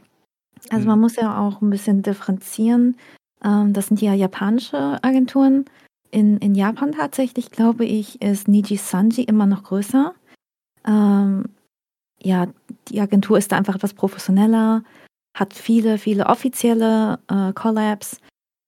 [0.71, 0.89] Also hm.
[0.89, 2.97] man muss ja auch ein bisschen differenzieren.
[3.45, 5.67] Ähm, das sind ja japanische Agenturen.
[6.11, 10.15] In, in Japan tatsächlich, glaube ich, ist Niji Sanji immer noch größer.
[10.87, 11.45] Ähm,
[12.23, 12.47] ja,
[12.89, 14.83] die Agentur ist da einfach etwas professioneller
[15.37, 18.21] hat viele, viele offizielle äh, Collabs,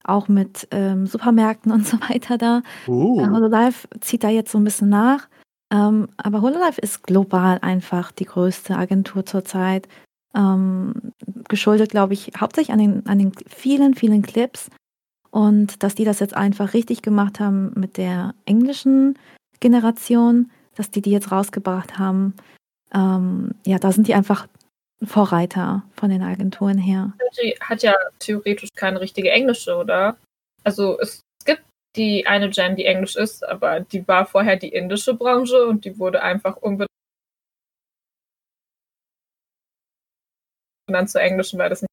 [0.08, 2.62] auch mit ähm, Supermärkten und so weiter da.
[2.86, 3.20] Uh.
[3.20, 5.28] Äh, Hololive zieht da jetzt so ein bisschen nach.
[5.70, 9.88] Ähm, aber Hololive ist global einfach die größte Agentur zurzeit.
[10.34, 10.94] Ähm,
[11.48, 14.70] geschuldet, glaube ich, hauptsächlich an den, an den vielen, vielen Clips.
[15.30, 19.18] Und dass die das jetzt einfach richtig gemacht haben mit der englischen
[19.60, 22.34] Generation, dass die die jetzt rausgebracht haben.
[22.94, 24.46] Ähm, ja, da sind die einfach
[25.04, 27.12] Vorreiter von den Agenturen her.
[27.40, 30.16] Die hat ja theoretisch keine richtige englische, oder?
[30.64, 31.62] Also es gibt
[31.96, 35.98] die eine Jam, die englisch ist, aber die war vorher die indische Branche und die
[35.98, 36.88] wurde einfach umbenannt
[41.06, 41.88] zur englischen, weil das nicht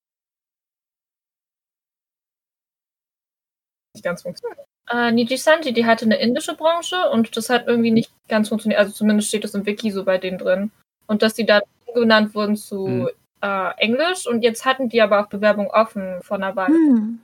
[4.04, 4.60] ganz funktioniert.
[4.90, 8.80] Äh, Niji Sanji, die hatte eine indische Branche und das hat irgendwie nicht ganz funktioniert.
[8.80, 10.72] Also zumindest steht das im Wiki so bei denen drin.
[11.08, 11.62] Und dass die da
[11.96, 13.10] genannt wurden zu hm.
[13.42, 16.76] äh, Englisch und jetzt hatten die aber auch Bewerbung offen von einer Weile.
[16.76, 17.20] Hm.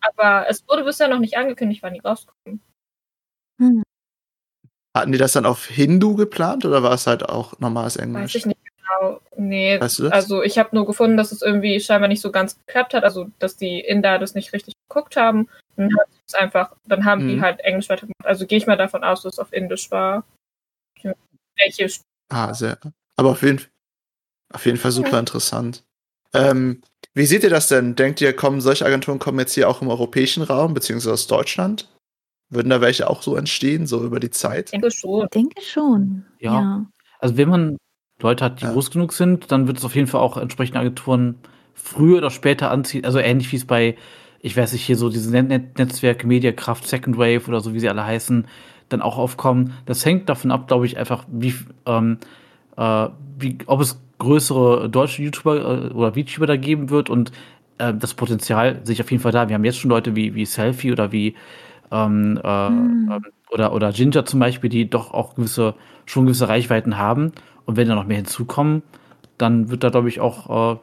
[0.00, 2.60] Aber es wurde bisher noch nicht angekündigt, wann die rauskommen.
[3.58, 3.82] Hm.
[4.96, 8.22] Hatten die das dann auf Hindu geplant oder war es halt auch normales Englisch?
[8.22, 9.20] Weiß ich nicht genau.
[9.36, 12.58] Nee, weißt du also ich habe nur gefunden, dass es irgendwie scheinbar nicht so ganz
[12.58, 15.48] geklappt hat, also dass die Inder das nicht richtig geguckt haben.
[15.76, 15.90] Dann,
[16.34, 17.28] einfach, dann haben hm.
[17.28, 18.24] die halt Englisch weitergemacht.
[18.24, 20.24] Also gehe ich mal davon aus, dass es auf Indisch war.
[21.56, 21.88] Welche
[22.30, 22.78] Ah, sehr.
[23.16, 23.60] Aber auf jeden,
[24.54, 25.18] auf jeden Fall super ja.
[25.20, 25.84] interessant.
[26.32, 26.80] Ähm,
[27.14, 27.94] wie seht ihr das denn?
[27.94, 31.88] Denkt ihr, kommen solche Agenturen kommen jetzt hier auch im europäischen Raum, beziehungsweise aus Deutschland?
[32.50, 34.66] Würden da welche auch so entstehen, so über die Zeit?
[34.66, 35.24] Ich denke schon.
[35.24, 36.24] Ich denke schon.
[36.40, 36.52] Ja.
[36.52, 36.86] ja.
[37.20, 37.76] Also wenn man
[38.20, 38.72] Leute hat, die ja.
[38.72, 41.36] groß genug sind, dann wird es auf jeden Fall auch entsprechende Agenturen
[41.72, 43.04] früher oder später anziehen.
[43.04, 43.96] Also ähnlich wie es bei,
[44.40, 47.88] ich weiß nicht, hier so diese Net Netzwerke, Mediakraft, Second Wave oder so, wie sie
[47.88, 48.46] alle heißen,
[48.88, 49.74] dann auch aufkommen.
[49.86, 51.54] Das hängt davon ab, glaube ich, einfach, wie,
[51.86, 52.18] ähm,
[52.76, 57.32] äh, wie, ob es größere deutsche YouTuber äh, oder VTuber da geben wird und
[57.78, 59.48] äh, das Potenzial sehe ich auf jeden Fall da.
[59.48, 61.34] Wir haben jetzt schon Leute wie, wie Selfie oder wie
[61.90, 63.24] ähm, äh, mhm.
[63.50, 65.74] oder, oder Ginger zum Beispiel, die doch auch gewisse,
[66.06, 67.32] schon gewisse Reichweiten haben.
[67.66, 68.82] Und wenn da noch mehr hinzukommen,
[69.38, 70.78] dann wird da, glaube ich, auch äh,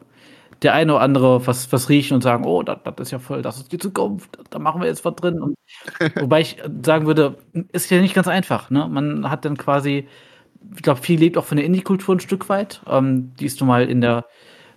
[0.61, 3.41] der eine oder andere was, was riechen und sagen, oh, das, das ist ja voll,
[3.41, 5.41] das ist die Zukunft, da machen wir jetzt was drin.
[5.41, 5.55] Und,
[6.19, 7.37] wobei ich sagen würde,
[7.71, 8.69] ist ja nicht ganz einfach.
[8.69, 8.87] Ne?
[8.89, 10.07] Man hat dann quasi,
[10.76, 12.82] ich glaube, viel lebt auch von der Indie-Kultur ein Stück weit.
[12.88, 14.26] Ähm, die ist nun mal in der,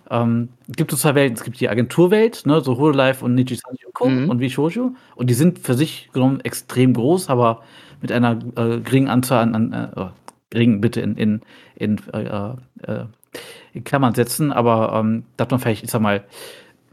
[0.09, 1.37] ähm, gibt es zwei Welten.
[1.37, 4.09] Es gibt die Agenturwelt, ne, so Hololive und Nijisanji und Co.
[4.09, 4.29] Mhm.
[4.29, 4.95] und Vishoju.
[5.15, 7.63] Und die sind für sich genommen extrem groß, aber
[8.01, 10.09] mit einer äh, geringen Anzahl an, an äh, oh,
[10.49, 11.41] gering bitte in, in,
[11.75, 13.05] in äh, äh
[13.73, 16.23] in Klammern setzen, aber ähm, da hat man vielleicht, ich sag mal,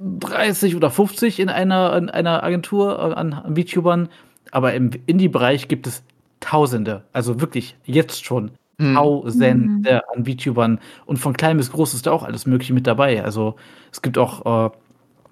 [0.01, 4.09] 30 oder 50 in einer, in einer Agentur äh, an, an VTubern,
[4.51, 6.03] aber im Indie-Bereich gibt es
[6.41, 8.51] Tausende, also wirklich jetzt schon.
[8.79, 9.87] Tausende mhm.
[10.17, 13.23] an VTubern und von klein bis groß ist da auch alles Mögliche mit dabei.
[13.23, 13.57] Also
[13.93, 14.71] es gibt auch äh,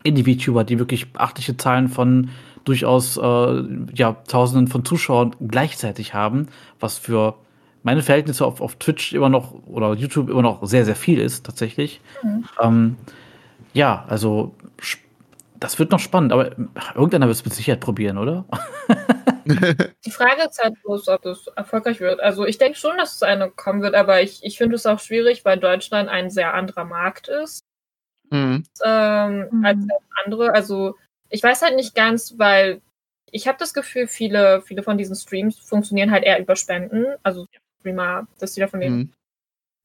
[0.05, 2.31] Indie-VTuber, die wirklich beachtliche Zahlen von
[2.65, 3.63] durchaus äh,
[3.95, 7.35] ja, Tausenden von Zuschauern gleichzeitig haben, was für
[7.83, 11.47] meine Verhältnisse auf, auf Twitch immer noch oder YouTube immer noch sehr, sehr viel ist,
[11.47, 12.01] tatsächlich.
[12.23, 12.45] Mhm.
[12.61, 12.97] Ähm,
[13.73, 14.55] ja, also
[15.59, 16.53] das wird noch spannend, aber
[16.95, 18.45] irgendeiner wird es mit Sicherheit probieren, oder?
[20.05, 22.21] Die Frage ist halt bloß, ob es erfolgreich wird.
[22.21, 25.01] Also ich denke schon, dass es eine kommen wird, aber ich, ich finde es auch
[25.01, 27.65] schwierig, weil Deutschland ein sehr anderer Markt ist
[28.31, 28.65] mhm.
[28.85, 29.65] ähm, mhm.
[29.65, 29.79] als
[30.25, 30.55] andere.
[30.55, 30.97] Also
[31.29, 32.81] ich weiß halt nicht ganz, weil
[33.31, 37.07] ich habe das Gefühl, viele, viele von diesen Streams funktionieren halt eher über Spenden.
[37.23, 37.47] Also
[37.81, 38.97] Streamer, dass die davon leben.
[38.97, 39.13] Mhm.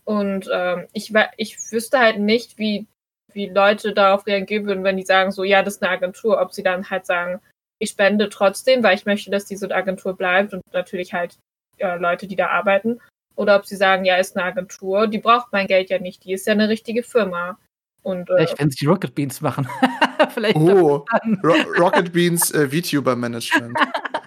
[0.04, 2.88] Und ähm, ich, ich wüsste halt nicht, wie,
[3.34, 6.54] wie Leute darauf reagieren würden, wenn die sagen, so, ja, das ist eine Agentur, ob
[6.54, 7.42] sie dann halt sagen,
[7.86, 11.38] ich spende trotzdem, weil ich möchte, dass diese Agentur bleibt und natürlich halt
[11.78, 13.00] äh, Leute, die da arbeiten.
[13.36, 16.34] Oder ob sie sagen, ja, ist eine Agentur, die braucht mein Geld ja nicht, die
[16.34, 17.58] ist ja eine richtige Firma.
[18.02, 19.68] Und, äh, Vielleicht, wenn sie Rocket Beans machen.
[20.30, 21.06] Vielleicht oh,
[21.44, 23.78] Ro Rocket Beans äh, VTuber Management.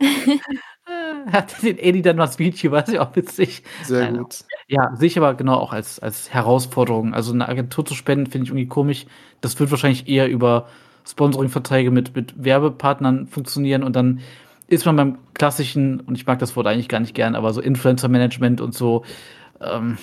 [1.30, 3.62] hat den Eddie dann was VTuber, ist ja auch witzig.
[3.84, 4.44] Sehr gut.
[4.66, 7.14] Ja, sehe ich aber genau auch als, als Herausforderung.
[7.14, 9.06] Also eine Agentur zu spenden, finde ich irgendwie komisch.
[9.40, 10.68] Das wird wahrscheinlich eher über
[11.08, 14.20] Sponsoring-Verträge mit, mit Werbepartnern funktionieren und dann
[14.66, 17.60] ist man beim klassischen, und ich mag das Wort eigentlich gar nicht gern, aber so
[17.60, 19.04] Influencer-Management und so,
[19.60, 19.96] ähm,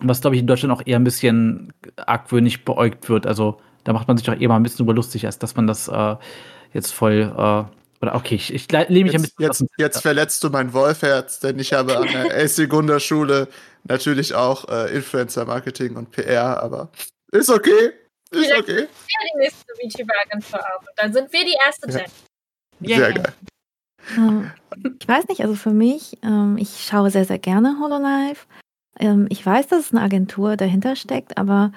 [0.00, 3.26] was glaube ich in Deutschland auch eher ein bisschen argwöhnig beäugt wird.
[3.26, 5.66] Also da macht man sich auch eher mal ein bisschen über lustig, als dass man
[5.66, 6.16] das äh,
[6.72, 7.64] jetzt voll äh,
[8.00, 9.66] oder okay, ich, ich lehne mich jetzt, ein bisschen.
[9.76, 13.48] Jetzt, jetzt verletzt du mein Wolfherz, denn ich habe an der AC Gunda Schule
[13.84, 16.90] natürlich auch äh, Influencer Marketing und PR, aber
[17.32, 17.92] ist okay.
[18.30, 18.76] Ist Vielleicht okay.
[18.76, 20.80] Sind wir die nächste VTuber-Agentur auch.
[20.80, 22.10] Und dann sind wir die erste Gen.
[22.80, 22.96] Ja.
[22.96, 23.34] Sehr geil.
[24.16, 24.50] Ähm,
[25.00, 28.40] ich weiß nicht, also für mich, ähm, ich schaue sehr, sehr gerne Hololive.
[28.98, 31.72] Ähm, ich weiß, dass es eine Agentur dahinter steckt, aber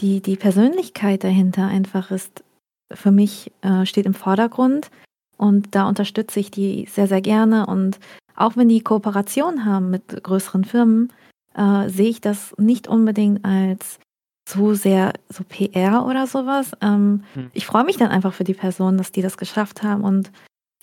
[0.00, 2.44] die, die Persönlichkeit dahinter einfach ist
[2.92, 4.90] für mich, äh, steht im Vordergrund.
[5.36, 7.66] Und da unterstütze ich die sehr, sehr gerne.
[7.66, 7.98] Und
[8.36, 11.12] auch wenn die Kooperation haben mit größeren Firmen,
[11.54, 13.98] äh, sehe ich das nicht unbedingt als
[14.44, 16.72] zu sehr so PR oder sowas.
[16.80, 17.50] Ähm, hm.
[17.52, 20.30] Ich freue mich dann einfach für die Person, dass die das geschafft haben und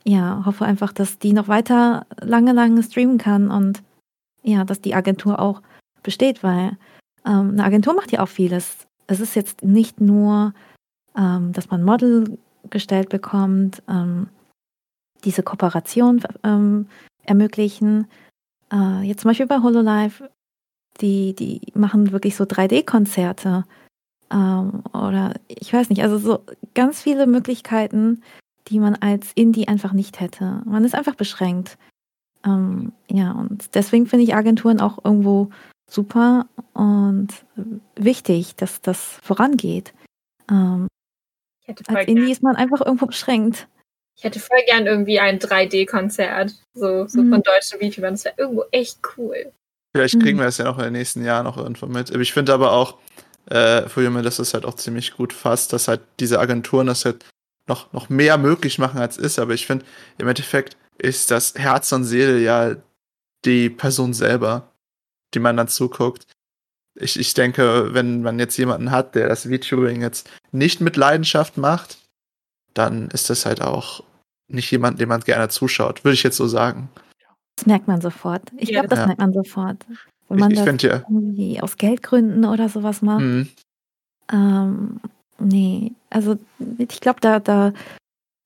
[0.04, 3.84] ja, hoffe einfach, dass die noch weiter lange, lange streamen kann und
[4.42, 5.62] ja, dass die Agentur auch
[6.02, 6.78] besteht, weil
[7.26, 8.88] ähm, eine Agentur macht ja auch vieles.
[9.06, 10.54] Es ist jetzt nicht nur,
[11.16, 12.40] ähm, dass man Model
[12.70, 14.30] gestellt bekommt, ähm,
[15.24, 16.88] diese Kooperation ähm,
[17.24, 18.08] ermöglichen.
[18.72, 20.30] Äh, jetzt zum Beispiel bei HoloLive,
[21.02, 23.66] die, die machen wirklich so 3D-Konzerte.
[24.32, 28.24] Ähm, oder ich weiß nicht, also so ganz viele Möglichkeiten,
[28.68, 30.62] die man als Indie einfach nicht hätte.
[30.66, 31.78] Man ist einfach beschränkt.
[32.46, 35.50] Ähm, ja, und deswegen finde ich Agenturen auch irgendwo
[35.90, 37.30] super und
[37.96, 39.94] wichtig, dass das vorangeht.
[40.50, 40.88] Ähm,
[41.88, 43.68] als Indie ist man einfach irgendwo beschränkt.
[44.18, 47.32] Ich hätte voll gern irgendwie ein 3D-Konzert, so, so mhm.
[47.32, 48.14] von deutschen VTubern.
[48.14, 49.52] Das wäre irgendwo echt cool.
[49.94, 50.42] Vielleicht kriegen mhm.
[50.42, 52.10] wir es ja noch in den nächsten Jahren noch irgendwo mit.
[52.10, 52.98] Ich finde aber auch,
[53.48, 57.06] äh, für Junge, dass es halt auch ziemlich gut fasst, dass halt diese Agenturen das
[57.06, 57.26] halt
[57.68, 59.40] noch, noch mehr möglich machen, als ist.
[59.40, 59.86] Aber ich finde,
[60.18, 62.76] im Endeffekt ist das Herz und Seele ja
[63.46, 64.72] die Person selber,
[65.34, 66.28] die man dann zuguckt.
[66.96, 71.58] Ich, ich denke, wenn man jetzt jemanden hat, der das VTubing jetzt nicht mit Leidenschaft
[71.58, 71.98] macht,
[72.74, 74.04] dann ist das halt auch
[74.48, 76.90] nicht jemand, dem man gerne zuschaut, würde ich jetzt so sagen.
[77.62, 78.42] Das merkt man sofort.
[78.58, 79.06] Ich glaube, das ja.
[79.06, 79.86] merkt man sofort.
[80.30, 81.04] wenn man ich, ich das find, ja.
[81.08, 83.22] irgendwie aus Geldgründen oder sowas macht.
[83.22, 83.50] Mhm.
[84.32, 85.00] Ähm,
[85.38, 86.40] nee, also
[86.80, 87.72] ich glaube, da, da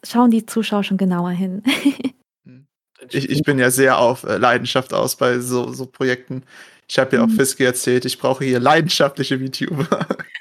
[0.06, 1.64] schauen die Zuschauer schon genauer hin.
[3.12, 6.42] Ich, ich bin ja sehr auf äh, Leidenschaft aus bei so, so Projekten.
[6.88, 7.36] Ich habe ja auch Mhm.
[7.36, 10.08] Fiske erzählt, ich brauche hier leidenschaftliche VTuber.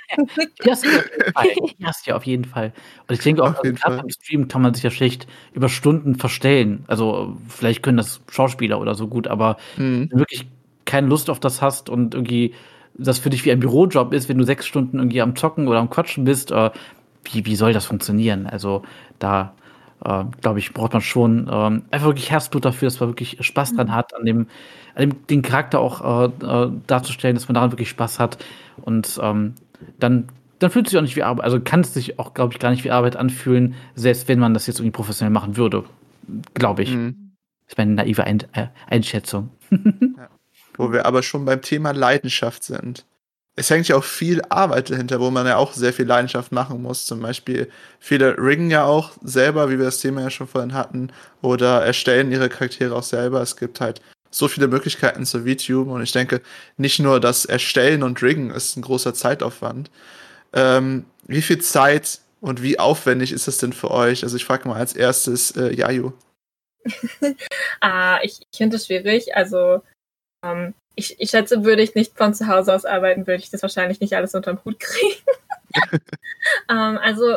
[0.66, 0.88] Hast du
[2.10, 2.72] ja auf jeden Fall.
[3.08, 6.14] Und ich denke auch, also gerade beim Stream kann man sich ja schlecht über Stunden
[6.16, 6.84] verstellen.
[6.86, 10.02] Also vielleicht können das Schauspieler oder so gut, aber Mhm.
[10.02, 10.46] wenn du wirklich
[10.84, 12.54] keine Lust auf das hast und irgendwie
[12.96, 15.78] das für dich wie ein Bürojob ist, wenn du sechs Stunden irgendwie am Zocken oder
[15.80, 16.70] am Quatschen bist, äh,
[17.32, 18.46] wie, wie soll das funktionieren?
[18.46, 18.82] Also
[19.18, 19.54] da
[20.04, 23.74] äh, glaube ich, braucht man schon ähm, einfach wirklich Herzblut dafür, dass man wirklich Spaß
[23.74, 24.46] dran hat, an dem,
[24.94, 28.38] an dem den Charakter auch äh, äh, darzustellen, dass man daran wirklich Spaß hat.
[28.82, 29.54] Und ähm,
[29.98, 30.28] dann,
[30.58, 32.58] dann fühlt es sich auch nicht wie Arbeit, also kann es sich auch, glaube ich,
[32.58, 35.84] gar nicht wie Arbeit anfühlen, selbst wenn man das jetzt irgendwie professionell machen würde.
[36.54, 36.94] Glaube ich.
[36.94, 37.32] Mhm.
[37.64, 39.50] Das ist meine naive Ein äh, Einschätzung.
[40.76, 43.06] Wo wir aber schon beim Thema Leidenschaft sind.
[43.56, 46.82] Es hängt ja auch viel Arbeit dahinter, wo man ja auch sehr viel Leidenschaft machen
[46.82, 47.06] muss.
[47.06, 47.70] Zum Beispiel,
[48.00, 52.32] viele riggen ja auch selber, wie wir das Thema ja schon vorhin hatten, oder erstellen
[52.32, 53.40] ihre Charaktere auch selber.
[53.42, 54.00] Es gibt halt
[54.34, 56.40] so viele Möglichkeiten zu VTube und ich denke,
[56.76, 59.90] nicht nur das Erstellen und Riggen ist ein großer Zeitaufwand.
[60.52, 64.24] Ähm, wie viel Zeit und wie aufwendig ist das denn für euch?
[64.24, 66.12] Also ich frage mal als erstes äh, Yayu.
[67.80, 69.36] Ah, ich, ich finde es schwierig.
[69.36, 69.82] Also,
[70.44, 73.62] ähm, ich, ich schätze, würde ich nicht von zu Hause aus arbeiten, würde ich das
[73.62, 75.22] wahrscheinlich nicht alles unterm Hut kriegen.
[76.70, 77.36] ähm, also,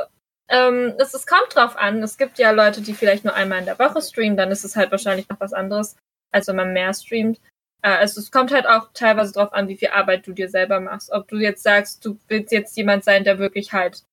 [0.50, 2.02] ähm, es, es kommt drauf an.
[2.04, 4.76] Es gibt ja Leute, die vielleicht nur einmal in der Woche streamen, dann ist es
[4.76, 5.96] halt wahrscheinlich noch was anderes,
[6.38, 7.40] als wenn man mehr streamt.
[7.82, 10.80] Äh, also es kommt halt auch teilweise drauf an, wie viel Arbeit du dir selber
[10.80, 11.12] machst.
[11.12, 14.04] Ob du jetzt sagst, du willst jetzt jemand sein, der wirklich halt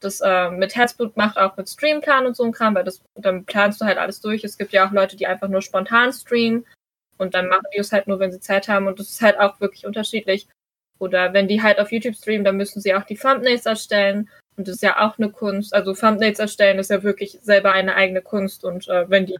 [0.00, 3.44] das äh, mit Herzblut macht, auch mit Streamplan und so ein Kram, weil das, dann
[3.44, 4.44] planst du halt alles durch.
[4.44, 6.66] Es gibt ja auch Leute, die einfach nur spontan streamen
[7.18, 9.38] und dann machen die es halt nur, wenn sie Zeit haben und das ist halt
[9.38, 10.48] auch wirklich unterschiedlich.
[10.98, 14.68] Oder wenn die halt auf YouTube streamen, dann müssen sie auch die Thumbnails erstellen und
[14.68, 15.74] das ist ja auch eine Kunst.
[15.74, 19.38] Also Thumbnails erstellen ist ja wirklich selber eine eigene Kunst und äh, wenn die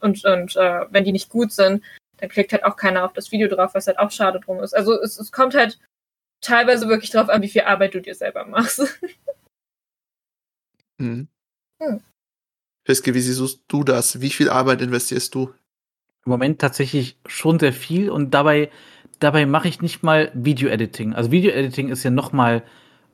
[0.00, 1.82] und, und äh, wenn die nicht gut sind,
[2.18, 4.74] dann klickt halt auch keiner auf das Video drauf, was halt auch schade drum ist.
[4.74, 5.78] Also es, es kommt halt
[6.40, 9.00] teilweise wirklich drauf an, wie viel Arbeit du dir selber machst.
[11.00, 11.28] Mhm.
[11.80, 12.00] Hm.
[12.84, 14.20] Fiske, wie siehst du das?
[14.20, 15.54] Wie viel Arbeit investierst du?
[16.24, 18.68] Im Moment tatsächlich schon sehr viel und dabei,
[19.20, 21.14] dabei mache ich nicht mal Video-Editing.
[21.14, 22.64] Also Video-Editing ist ja noch mal,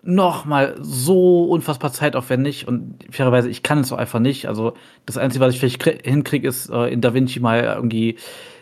[0.05, 4.47] noch mal so unfassbar zeitaufwendig und fairerweise, ich kann es so einfach nicht.
[4.47, 4.75] Also
[5.07, 8.17] das Einzige, was ich vielleicht krie- hinkriege, ist äh, in DaVinci mal irgendwie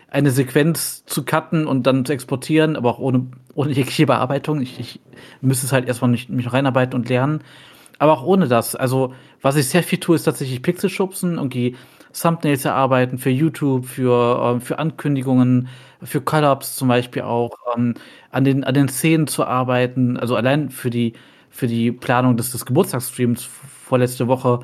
[0.08, 4.60] eine Sequenz zu cutten und dann zu exportieren, aber auch ohne, ohne jegliche Bearbeitung.
[4.60, 5.00] Ich, ich
[5.40, 7.42] müsste es halt erstmal nicht, mich reinarbeiten und lernen.
[7.98, 8.76] Aber auch ohne das.
[8.76, 11.76] Also, was ich sehr viel tue, ist tatsächlich Pixel schubsen, irgendwie
[12.12, 15.68] Thumbnails erarbeiten für YouTube, für, ähm, für Ankündigungen,
[16.02, 17.94] für Collabs zum Beispiel auch, ähm,
[18.30, 20.16] an, den, an den Szenen zu arbeiten.
[20.18, 21.14] Also allein für die,
[21.52, 24.60] für die Planung des, des Geburtstagsstreams vorletzte Woche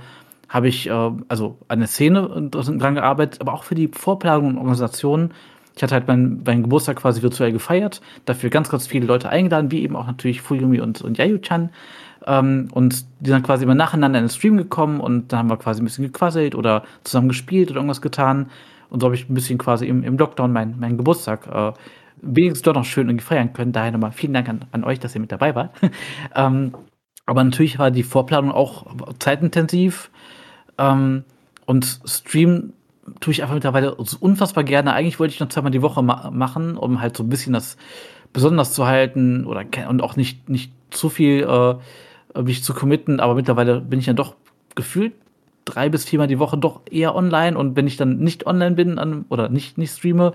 [0.48, 4.58] habe ich äh, also an der Szene dran gearbeitet, aber auch für die Vorplanung und
[4.58, 5.30] Organisation.
[5.76, 9.70] Ich hatte halt meinen, meinen Geburtstag quasi virtuell gefeiert, dafür ganz, ganz viele Leute eingeladen,
[9.70, 11.70] wie eben auch natürlich Fuyumi und, und Yayu-chan.
[12.26, 15.56] Ähm, und die sind quasi immer nacheinander in den Stream gekommen und dann haben wir
[15.56, 18.50] quasi ein bisschen gequasselt oder zusammen gespielt oder irgendwas getan.
[18.90, 21.72] Und so habe ich ein bisschen quasi im, im Lockdown meinen meinen Geburtstag äh,
[22.22, 23.72] wenigstens doch noch schön irgendwie feiern können.
[23.72, 25.70] Daher nochmal vielen Dank an, an euch, dass ihr mit dabei wart.
[26.34, 26.72] ähm,
[27.26, 28.86] aber natürlich war die Vorplanung auch
[29.18, 30.10] zeitintensiv.
[30.78, 31.24] Ähm,
[31.66, 32.72] und Stream
[33.20, 34.92] tue ich einfach mittlerweile unfassbar gerne.
[34.92, 37.76] Eigentlich wollte ich noch zweimal die Woche ma machen, um halt so ein bisschen das
[38.32, 43.20] besonders zu halten oder und auch nicht, nicht zu viel äh, mich zu committen.
[43.20, 44.34] Aber mittlerweile bin ich ja doch
[44.74, 45.12] gefühlt
[45.68, 47.56] drei bis viermal die Woche doch eher online.
[47.56, 50.32] Und wenn ich dann nicht online bin an, oder nicht, nicht streame,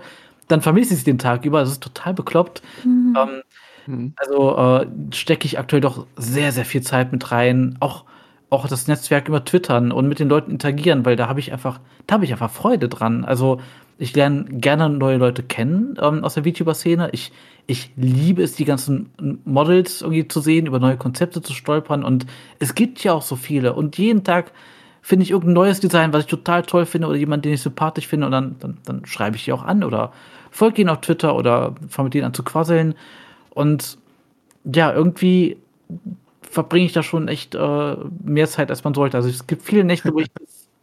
[0.48, 1.60] dann vermisse ich den Tag über.
[1.60, 2.62] Das ist total bekloppt.
[2.84, 3.16] Mhm.
[3.18, 3.42] Ähm,
[3.86, 4.14] Mhm.
[4.16, 7.76] also äh, stecke ich aktuell doch sehr, sehr viel Zeit mit rein.
[7.80, 8.04] Auch,
[8.50, 11.80] auch das Netzwerk über Twittern und mit den Leuten interagieren, weil da habe ich einfach,
[12.06, 13.24] da habe ich einfach Freude dran.
[13.24, 13.60] Also
[13.98, 17.10] ich lerne gerne neue Leute kennen ähm, aus der VTuber-Szene.
[17.12, 17.32] Ich,
[17.66, 19.10] ich liebe es, die ganzen
[19.44, 22.04] Models irgendwie zu sehen, über neue Konzepte zu stolpern.
[22.04, 22.26] Und
[22.58, 23.74] es gibt ja auch so viele.
[23.74, 24.52] Und jeden Tag
[25.04, 28.08] finde ich irgendein neues Design, was ich total toll finde oder jemand, den ich sympathisch
[28.08, 28.24] finde.
[28.24, 30.14] Und dann, dann, dann schreibe ich die auch an oder
[30.50, 32.94] folge ihnen auf Twitter oder fange mit denen an zu quasseln.
[33.50, 33.98] Und
[34.64, 35.58] ja, irgendwie
[36.40, 39.18] verbringe ich da schon echt äh, mehr Zeit, als man sollte.
[39.18, 40.28] Also es gibt viele Nächte, wo ich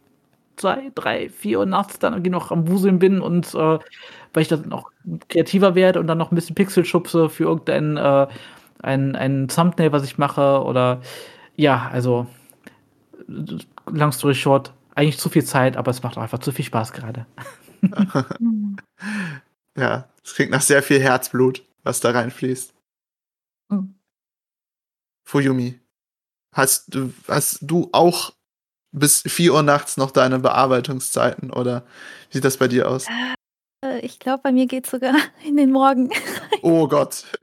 [0.56, 4.48] zwei, drei, vier Uhr nachts dann irgendwie noch am Wuseln bin und äh, weil ich
[4.48, 4.92] dann noch
[5.30, 8.28] kreativer werde und dann noch ein bisschen Pixel schubse für irgendein äh,
[8.82, 11.00] ein, ein Thumbnail, was ich mache oder
[11.56, 12.28] ja, also
[13.86, 16.92] long story short, eigentlich zu viel Zeit, aber es macht auch einfach zu viel Spaß
[16.92, 17.26] gerade.
[19.76, 21.64] Ja, es klingt nach sehr viel Herzblut.
[21.82, 22.74] was da reinfließt.
[23.70, 23.94] Mhm.
[25.26, 25.80] Fuyumi,
[26.54, 28.32] hast du, hast du auch
[28.94, 31.86] bis 4 Uhr nachts noch deine Bearbeitungszeiten oder
[32.30, 33.06] wie sieht das bei dir aus?
[33.84, 35.14] Äh, ich glaube, bei mir geht es sogar
[35.44, 36.10] in den Morgen.
[36.62, 37.24] Oh Gott.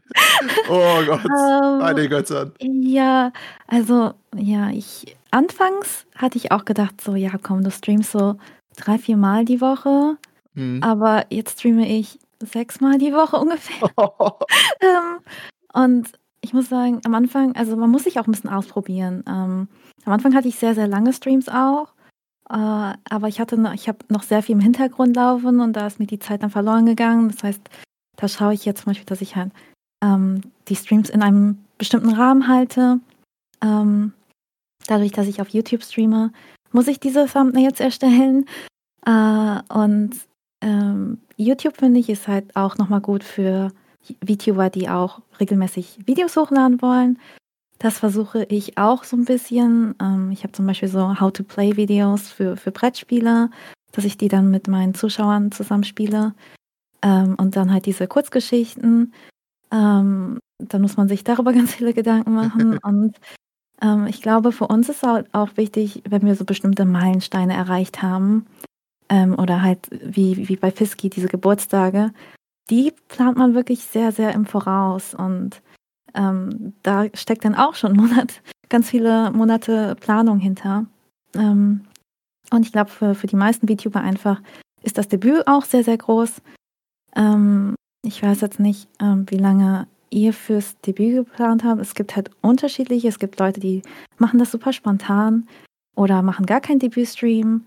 [0.70, 1.24] Oh Gott.
[1.26, 2.52] um, Meine Götter.
[2.62, 3.32] Ja,
[3.68, 8.36] also, ja, ich, anfangs hatte ich auch gedacht, so, ja, komm, du streamst so
[8.75, 10.17] drei, vier Mal die Woche.
[10.55, 10.82] Hm.
[10.84, 13.89] Aber jetzt streame ich sechsmal die Woche ungefähr.
[14.82, 15.19] ähm,
[15.73, 16.11] und
[16.41, 19.23] ich muss sagen, am Anfang, also man muss sich auch ein bisschen ausprobieren.
[19.27, 19.67] Ähm,
[20.05, 21.93] am Anfang hatte ich sehr, sehr lange Streams auch.
[22.49, 25.86] Äh, aber ich hatte noch, ich habe noch sehr viel im Hintergrund laufen und da
[25.88, 27.30] ist mir die Zeit dann verloren gegangen.
[27.30, 27.61] Das heißt,
[28.15, 29.51] da schaue ich jetzt zum Beispiel, dass ich halt
[30.03, 32.99] ähm, die Streams in einem bestimmten Rahmen halte.
[33.61, 34.13] Ähm,
[34.90, 36.32] dadurch, dass ich auf YouTube streame,
[36.72, 38.46] muss ich diese Thumbnails erstellen.
[39.06, 40.12] Äh, und
[40.62, 43.72] ähm, YouTube finde ich ist halt auch nochmal gut für
[44.26, 47.20] VTuber, die auch regelmäßig Videos hochladen wollen.
[47.80, 49.96] Das versuche ich auch so ein bisschen.
[50.02, 53.50] Ähm, ich habe zum Beispiel so How-to-Play-Videos für, für Brettspiele,
[53.94, 56.34] dass ich die dann mit meinen Zuschauern zusammenspiele.
[57.02, 59.14] Ähm, und dann halt diese Kurzgeschichten.
[59.72, 62.78] Ähm, dann muss man sich darüber ganz viele Gedanken machen.
[62.84, 63.18] und
[63.82, 68.45] ähm, ich glaube, für uns ist auch, wichtig, wenn wir so bestimmte Meilensteine erreicht haben.
[69.09, 72.11] Ähm, oder halt wie, wie bei Fiski diese Geburtstage.
[72.69, 75.15] Die plant man wirklich sehr, sehr im Voraus.
[75.15, 75.61] Und
[76.13, 80.86] ähm, da steckt dann auch schon Monat, ganz viele Monate Planung hinter.
[81.36, 81.86] Ähm,
[82.51, 84.41] und ich glaube, für, für die meisten VTuber einfach
[84.84, 86.41] ist das Debüt auch sehr, sehr groß.
[87.15, 91.82] Ähm, ich weiß jetzt nicht, ähm, wie lange ihr fürs Debüt geplant habt.
[91.82, 93.07] Es gibt halt unterschiedliche.
[93.07, 93.82] Es gibt Leute, die
[94.18, 95.47] machen das super spontan
[95.95, 97.66] oder machen gar keinen Debütstream.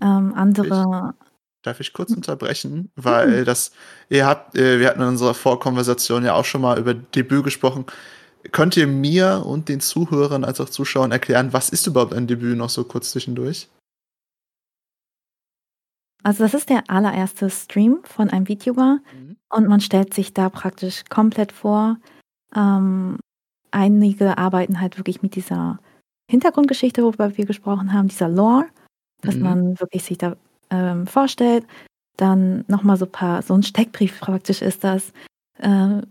[0.00, 1.14] Ähm, andere
[1.62, 2.18] Darf ich kurz hm.
[2.18, 2.90] unterbrechen?
[2.96, 3.44] Weil mhm.
[3.44, 3.72] das,
[4.08, 7.84] ihr habt, äh, wir hatten in unserer Vorkonversation ja auch schon mal über Debüt gesprochen.
[8.52, 12.56] Könnt ihr mir und den Zuhörern als auch Zuschauern erklären, was ist überhaupt ein Debüt
[12.56, 13.68] noch so kurz zwischendurch?
[16.22, 19.36] Also das ist der allererste Stream von einem VTuber mhm.
[19.50, 21.96] und man stellt sich da praktisch komplett vor.
[22.54, 23.18] Ähm,
[23.70, 25.78] einige arbeiten halt wirklich mit dieser
[26.30, 28.66] Hintergrundgeschichte, worüber wir gesprochen haben, dieser Lore,
[29.22, 29.42] dass mhm.
[29.42, 30.36] man wirklich sich da
[30.70, 31.66] ähm, vorstellt.
[32.16, 35.12] Dann nochmal so ein paar, so ein Steckbrief praktisch ist das.
[35.58, 36.02] Äh,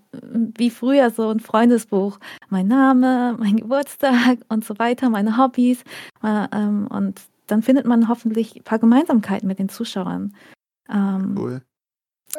[0.58, 2.20] wie früher so ein Freundesbuch.
[2.50, 5.84] Mein Name, mein Geburtstag und so weiter, meine Hobbys.
[6.24, 10.36] Äh, ähm, und dann findet man hoffentlich ein paar Gemeinsamkeiten mit den Zuschauern.
[10.90, 11.62] Ähm, cool.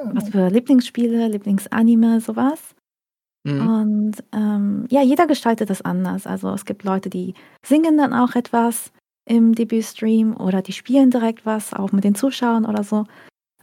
[0.05, 2.75] Was für Lieblingsspiele, Lieblingsanime, sowas.
[3.45, 3.69] Mhm.
[3.69, 6.27] Und ähm, ja, jeder gestaltet das anders.
[6.27, 7.35] Also es gibt Leute, die
[7.65, 8.93] singen dann auch etwas
[9.25, 13.05] im Debütstream oder die spielen direkt was, auch mit den Zuschauern oder so.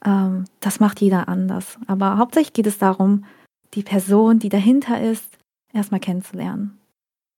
[0.04, 1.78] Ähm, das macht jeder anders.
[1.88, 3.26] Aber hauptsächlich geht es darum,
[3.74, 5.38] die Person, die dahinter ist,
[5.74, 6.80] erstmal kennenzulernen.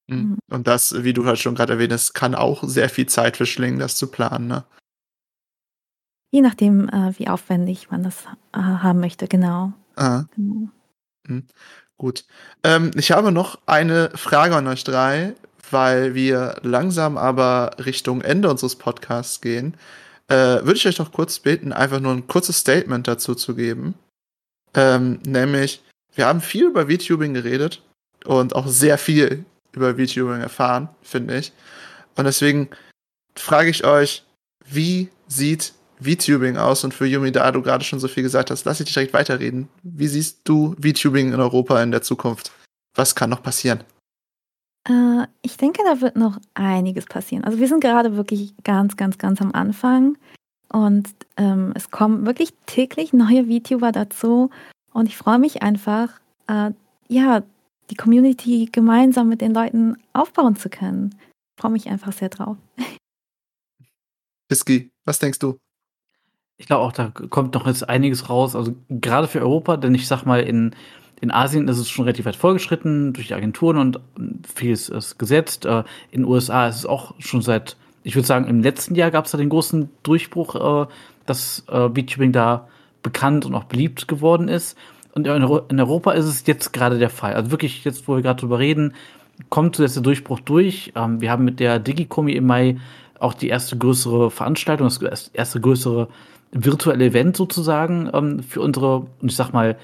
[0.07, 0.17] Mhm.
[0.17, 0.37] mhm.
[0.49, 3.79] Und das, wie du halt schon gerade erwähnt hast, kann auch sehr viel Zeit verschlingen,
[3.79, 4.63] das zu planen, ne?
[6.29, 9.71] Je nachdem, äh, wie aufwendig man das äh, haben möchte, genau.
[9.95, 10.25] Ah.
[10.35, 10.69] genau.
[11.27, 11.43] Mhm.
[11.97, 12.25] Gut.
[12.63, 15.35] Ähm, ich habe noch eine Frage an euch drei
[15.71, 19.75] weil wir langsam aber Richtung Ende unseres Podcasts gehen,
[20.27, 23.95] äh, würde ich euch noch kurz bitten, einfach nur ein kurzes Statement dazu zu geben.
[24.73, 25.83] Ähm, nämlich,
[26.15, 27.81] wir haben viel über VTubing geredet
[28.25, 31.53] und auch sehr viel über VTubing erfahren, finde ich.
[32.15, 32.70] Und deswegen
[33.36, 34.24] frage ich euch,
[34.65, 36.84] wie sieht VTubing aus?
[36.84, 39.13] Und für Yumi, da du gerade schon so viel gesagt hast, lass ich dich direkt
[39.13, 39.70] weiterreden.
[39.84, 42.51] Wie siehst du VTubing in Europa in der Zukunft?
[42.95, 43.84] Was kann noch passieren?
[44.88, 47.43] Äh, ich denke, da wird noch einiges passieren.
[47.43, 50.18] Also wir sind gerade wirklich ganz, ganz, ganz am Anfang
[50.72, 54.49] und ähm, es kommen wirklich täglich neue VTuber dazu
[54.93, 56.09] und ich freue mich einfach,
[56.47, 56.72] äh,
[57.07, 57.43] ja,
[57.89, 61.15] die Community gemeinsam mit den Leuten aufbauen zu können.
[61.55, 62.57] Ich freue mich einfach sehr drauf.
[64.47, 65.57] Biski, was denkst du?
[66.57, 68.55] Ich glaube auch, da kommt noch jetzt einiges raus.
[68.55, 70.75] Also gerade für Europa, denn ich sag mal, in
[71.19, 73.99] in Asien ist es schon relativ weit vorgeschritten durch die Agenturen und
[74.53, 75.65] vieles ist gesetzt.
[75.65, 79.11] Äh, in den USA ist es auch schon seit, ich würde sagen, im letzten Jahr
[79.11, 80.88] gab es da den großen Durchbruch, äh,
[81.25, 82.67] dass äh, VTubing da
[83.01, 84.77] bekannt und auch beliebt geworden ist.
[85.18, 87.34] Und in Europa ist es jetzt gerade der Fall.
[87.34, 88.93] Also wirklich, jetzt, wo wir gerade drüber reden,
[89.49, 90.93] kommt jetzt der Durchbruch durch.
[90.95, 92.78] Ähm, wir haben mit der Digikomi im Mai
[93.20, 96.07] auch die erste größere Veranstaltung, das erste größere
[96.51, 99.78] virtuelle Event sozusagen ähm, für unsere, ich sag mal,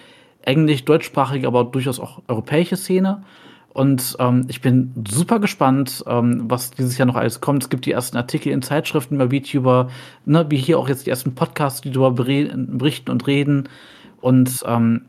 [0.43, 3.23] englisch, deutschsprachige, aber durchaus auch europäische Szene.
[3.69, 7.63] Und ähm, ich bin super gespannt, ähm, was dieses Jahr noch alles kommt.
[7.63, 9.89] Es gibt die ersten Artikel in Zeitschriften über VTuber,
[10.27, 13.67] ne, wie hier auch jetzt die ersten Podcasts, die darüber berichten und reden.
[14.21, 15.01] Und ähm,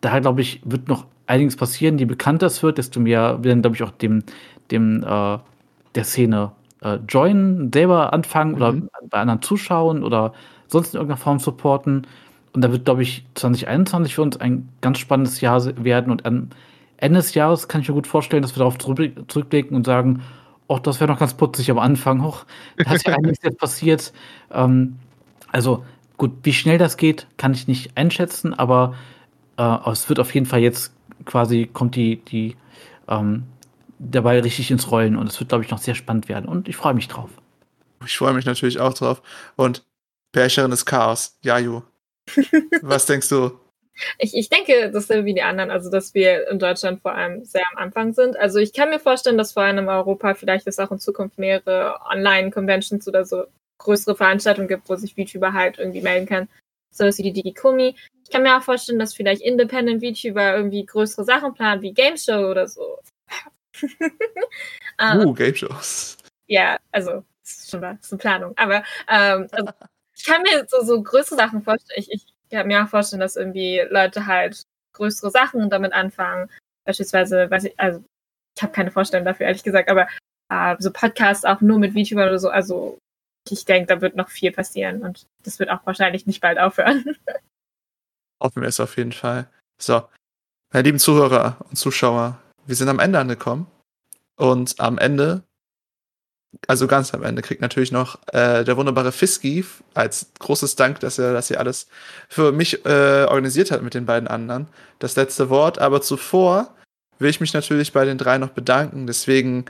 [0.00, 1.98] daher glaube ich, wird noch einiges passieren.
[1.98, 4.24] Je bekannter es wird, desto mehr werden, glaube ich, auch dem,
[4.70, 5.38] dem äh,
[5.94, 8.56] der Szene äh, joinen, selber anfangen mhm.
[8.56, 8.74] oder
[9.08, 10.32] bei anderen zuschauen oder
[10.68, 12.06] sonst in irgendeiner Form supporten.
[12.52, 16.10] Und da wird, glaube ich, 2021 für uns ein ganz spannendes Jahr werden.
[16.10, 16.48] Und am
[16.96, 20.22] Ende des Jahres kann ich mir gut vorstellen, dass wir darauf zurückblicken und sagen,
[20.66, 22.24] oh, das wäre noch ganz putzig am Anfang.
[22.24, 22.44] Hoch,
[22.76, 24.12] da ist ja einiges jetzt passiert.
[24.52, 24.96] Ähm,
[25.52, 25.84] also
[26.16, 28.94] gut, wie schnell das geht, kann ich nicht einschätzen, aber
[29.60, 30.92] äh, es wird auf jeden Fall jetzt
[31.26, 32.56] quasi, kommt die, die
[33.08, 33.44] ähm,
[33.98, 36.48] dabei richtig ins Rollen und es wird, glaube ich, noch sehr spannend werden.
[36.48, 37.30] Und ich freue mich drauf.
[38.04, 39.22] Ich freue mich natürlich auch drauf.
[39.56, 39.84] Und
[40.32, 41.82] Pärcherin des Chaos, Jaju.
[42.82, 43.52] Was denkst du?
[44.18, 47.64] Ich, ich denke dasselbe wie die anderen, also dass wir in Deutschland vor allem sehr
[47.72, 48.38] am Anfang sind.
[48.38, 51.38] Also ich kann mir vorstellen, dass vor allem in Europa vielleicht es auch in Zukunft
[51.38, 53.44] mehrere Online-Conventions oder so
[53.76, 56.48] größere Veranstaltungen gibt, wo sich VTuber halt irgendwie melden kann.
[56.90, 57.94] So wie die Digikomi.
[58.30, 62.16] Ich kann mir auch vorstellen, dass vielleicht Independent VTuber irgendwie größere Sachen planen, wie Game
[62.16, 63.00] Show oder so.
[65.02, 66.16] uh, Game Shows.
[66.46, 68.52] Ja, also, das ist schon das ist eine Planung.
[68.56, 69.72] Aber ähm, also,
[70.16, 71.98] ich kann mir so, so größere Sachen vorstellen.
[71.98, 74.62] Ich, ich kann mir auch vorstellen, dass irgendwie Leute halt
[74.92, 76.48] größere Sachen damit anfangen.
[76.84, 78.04] Beispielsweise, weiß ich, also
[78.56, 80.06] ich habe keine Vorstellung dafür, ehrlich gesagt, aber
[80.50, 82.96] äh, so Podcasts auch nur mit VTuber oder so, also
[83.48, 87.16] ich denke, da wird noch viel passieren und das wird auch wahrscheinlich nicht bald aufhören.
[88.40, 89.48] Hoffen wir es auf jeden Fall.
[89.78, 90.02] So,
[90.72, 93.66] meine lieben Zuhörer und Zuschauer, wir sind am Ende angekommen
[94.36, 95.42] und am Ende
[96.66, 99.64] also ganz am Ende kriegt natürlich noch äh, der wunderbare Fiski
[99.94, 101.86] als großes Dank, dass er das hier alles
[102.28, 104.66] für mich äh, organisiert hat mit den beiden anderen.
[104.98, 105.78] Das letzte Wort.
[105.78, 106.74] Aber zuvor
[107.18, 109.06] will ich mich natürlich bei den drei noch bedanken.
[109.06, 109.66] Deswegen,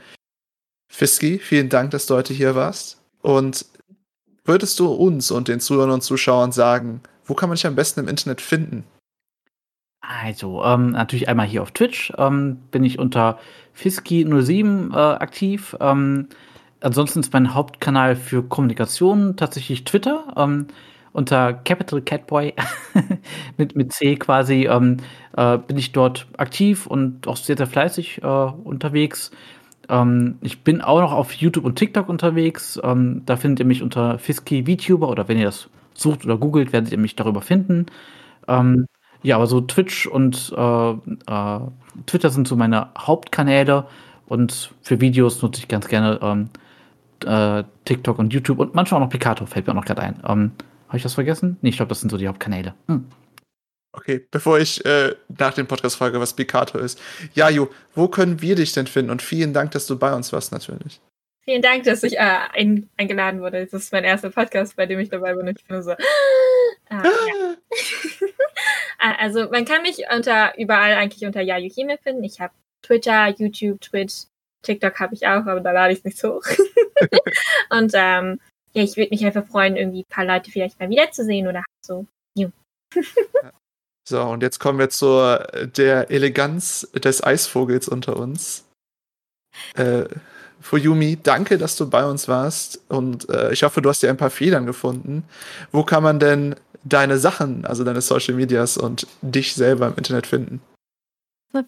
[0.91, 2.99] Fiski, vielen Dank, dass du heute hier warst.
[3.21, 3.65] Und
[4.43, 7.01] würdest du uns und den Zuhörern und Zuschauern sagen,
[7.31, 8.83] wo kann man dich am besten im Internet finden?
[10.01, 13.39] Also, ähm, natürlich einmal hier auf Twitch ähm, bin ich unter
[13.73, 15.77] Fiski07 äh, aktiv.
[15.79, 16.27] Ähm,
[16.81, 20.33] ansonsten ist mein Hauptkanal für Kommunikation tatsächlich Twitter.
[20.35, 20.67] Ähm,
[21.13, 22.53] unter Capital Catboy
[23.57, 24.97] mit, mit C quasi ähm,
[25.37, 29.31] äh, bin ich dort aktiv und auch sehr, sehr fleißig äh, unterwegs.
[29.87, 32.77] Ähm, ich bin auch noch auf YouTube und TikTok unterwegs.
[32.83, 35.69] Ähm, da findet ihr mich unter Fisky VTuber oder wenn ihr das
[36.01, 37.85] sucht oder googelt, werdet ihr mich darüber finden.
[38.47, 38.87] Ähm,
[39.23, 41.59] ja, aber so Twitch und äh, äh
[42.05, 43.85] Twitter sind so meine Hauptkanäle
[44.27, 46.49] und für Videos nutze ich ganz gerne ähm,
[47.25, 50.15] äh, TikTok und YouTube und manchmal auch noch Picato, fällt mir auch noch gerade ein.
[50.25, 50.51] Ähm,
[50.87, 51.57] Habe ich das vergessen?
[51.61, 52.73] Nee, ich glaube, das sind so die Hauptkanäle.
[52.87, 53.05] Hm.
[53.93, 56.99] Okay, bevor ich äh, nach dem Podcast frage, was Picato ist.
[57.33, 59.11] Jaju, wo können wir dich denn finden?
[59.11, 61.01] Und vielen Dank, dass du bei uns warst, natürlich.
[61.43, 63.65] Vielen Dank, dass ich äh, ein, eingeladen wurde.
[63.65, 65.47] Das ist mein erster Podcast, bei dem ich dabei bin.
[65.47, 65.91] Ich bin so.
[65.91, 67.55] Ah, ja.
[68.99, 72.23] Ah, also man kann mich unter überall eigentlich unter Yaju Hime finden.
[72.23, 74.25] Ich habe Twitter, YouTube, Twitch,
[74.61, 76.43] TikTok habe ich auch, aber da lade ich es nicht hoch.
[77.69, 78.39] und ähm,
[78.73, 82.05] ja, ich würde mich einfach freuen, irgendwie ein paar Leute vielleicht mal wiederzusehen oder so.
[84.07, 88.67] so, und jetzt kommen wir zur der Eleganz des Eisvogels unter uns.
[89.75, 90.05] Äh,
[90.61, 94.17] Fuyumi, danke, dass du bei uns warst und äh, ich hoffe, du hast dir ein
[94.17, 95.23] paar Federn gefunden.
[95.71, 100.27] Wo kann man denn deine Sachen, also deine Social Medias und dich selber im Internet
[100.27, 100.61] finden?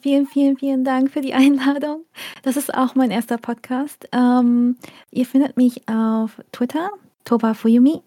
[0.02, 2.06] Vielen, vielen, vielen Dank für die Einladung.
[2.44, 4.08] Das ist auch mein erster Podcast.
[4.14, 4.78] Ähm,
[5.12, 6.90] ihr findet mich auf Twitter,
[7.26, 8.02] Toba Fuyumi,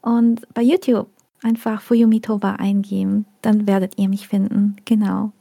[0.00, 1.08] und bei YouTube
[1.42, 3.26] einfach Fuyumi Toba eingeben.
[3.40, 4.76] Dann werdet ihr mich finden.
[4.84, 5.32] Genau.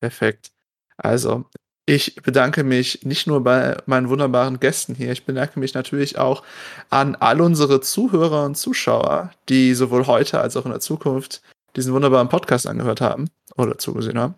[0.00, 0.52] Perfekt.
[0.96, 1.46] Also,
[1.90, 6.44] ich bedanke mich nicht nur bei meinen wunderbaren Gästen hier, ich bedanke mich natürlich auch
[6.88, 11.42] an all unsere Zuhörer und Zuschauer, die sowohl heute als auch in der Zukunft
[11.74, 14.36] diesen wunderbaren Podcast angehört haben oder zugesehen haben.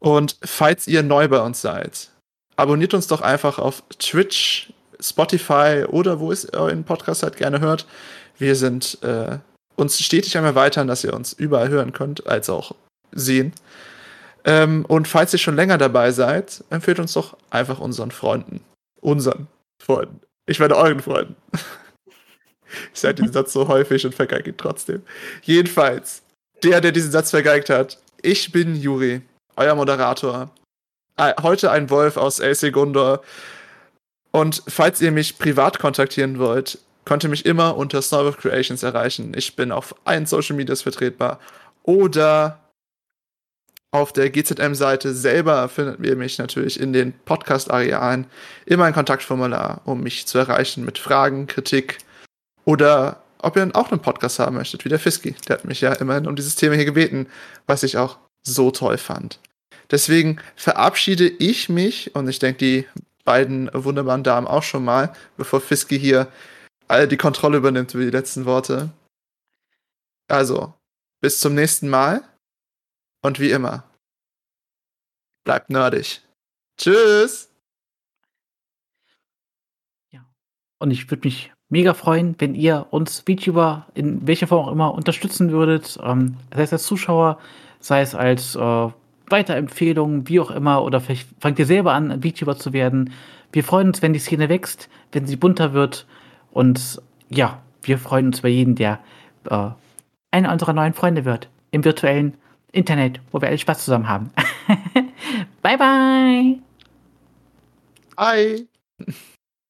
[0.00, 2.10] Und falls ihr neu bei uns seid,
[2.56, 7.86] abonniert uns doch einfach auf Twitch, Spotify oder wo es euren Podcast halt gerne hört.
[8.38, 9.38] Wir sind äh,
[9.76, 12.74] uns stetig am Erweitern, dass ihr uns überall hören könnt, als auch
[13.12, 13.52] sehen.
[14.44, 18.60] Ähm, und falls ihr schon länger dabei seid, empfehlt uns doch einfach unseren Freunden.
[19.00, 19.48] Unseren
[19.80, 20.20] Freunden.
[20.46, 21.36] Ich werde euren Freunden.
[22.92, 25.02] ich sage diesen Satz so häufig und vergeige ihn trotzdem.
[25.42, 26.22] Jedenfalls,
[26.62, 27.98] der, der diesen Satz vergeigt hat.
[28.22, 29.22] Ich bin Juri,
[29.56, 30.50] euer Moderator.
[31.16, 33.20] Äh, heute ein Wolf aus El Segundo.
[34.30, 39.32] Und falls ihr mich privat kontaktieren wollt, könnt ihr mich immer unter Snowbird Creations erreichen.
[39.36, 41.38] Ich bin auf allen Social Medias vertretbar.
[41.82, 42.61] Oder
[43.92, 48.26] auf der GZM-Seite selber findet ihr mich natürlich in den Podcast-Arealen
[48.64, 51.98] immer ein Kontaktformular, um mich zu erreichen mit Fragen, Kritik
[52.64, 55.34] oder ob ihr auch einen Podcast haben möchtet, wie der Fiski.
[55.46, 57.26] Der hat mich ja immerhin um dieses Thema hier gebeten,
[57.66, 59.38] was ich auch so toll fand.
[59.90, 62.86] Deswegen verabschiede ich mich und ich denke, die
[63.24, 66.28] beiden wunderbaren Damen auch schon mal, bevor Fiski hier
[66.88, 68.90] all die Kontrolle übernimmt über die letzten Worte.
[70.28, 70.72] Also,
[71.20, 72.22] bis zum nächsten Mal
[73.22, 73.84] und wie immer,
[75.44, 76.22] bleibt nerdig.
[76.76, 77.50] Tschüss!
[80.10, 80.24] Ja.
[80.78, 84.94] Und ich würde mich mega freuen, wenn ihr uns VTuber in welcher Form auch immer
[84.94, 85.98] unterstützen würdet.
[86.02, 87.38] Ähm, sei es als Zuschauer,
[87.80, 88.88] sei es als äh,
[89.28, 93.12] Weiterempfehlungen, wie auch immer, oder vielleicht fangt ihr selber an, VTuber zu werden.
[93.52, 96.06] Wir freuen uns, wenn die Szene wächst, wenn sie bunter wird.
[96.50, 97.00] Und
[97.30, 99.00] ja, wir freuen uns über jeden, der
[99.48, 99.70] äh,
[100.30, 101.48] einer unserer neuen Freunde wird.
[101.70, 102.36] Im virtuellen
[102.72, 104.30] Internet, wo wir alle Spaß zusammen haben.
[105.62, 106.58] bye, bye.
[108.16, 108.66] Bye.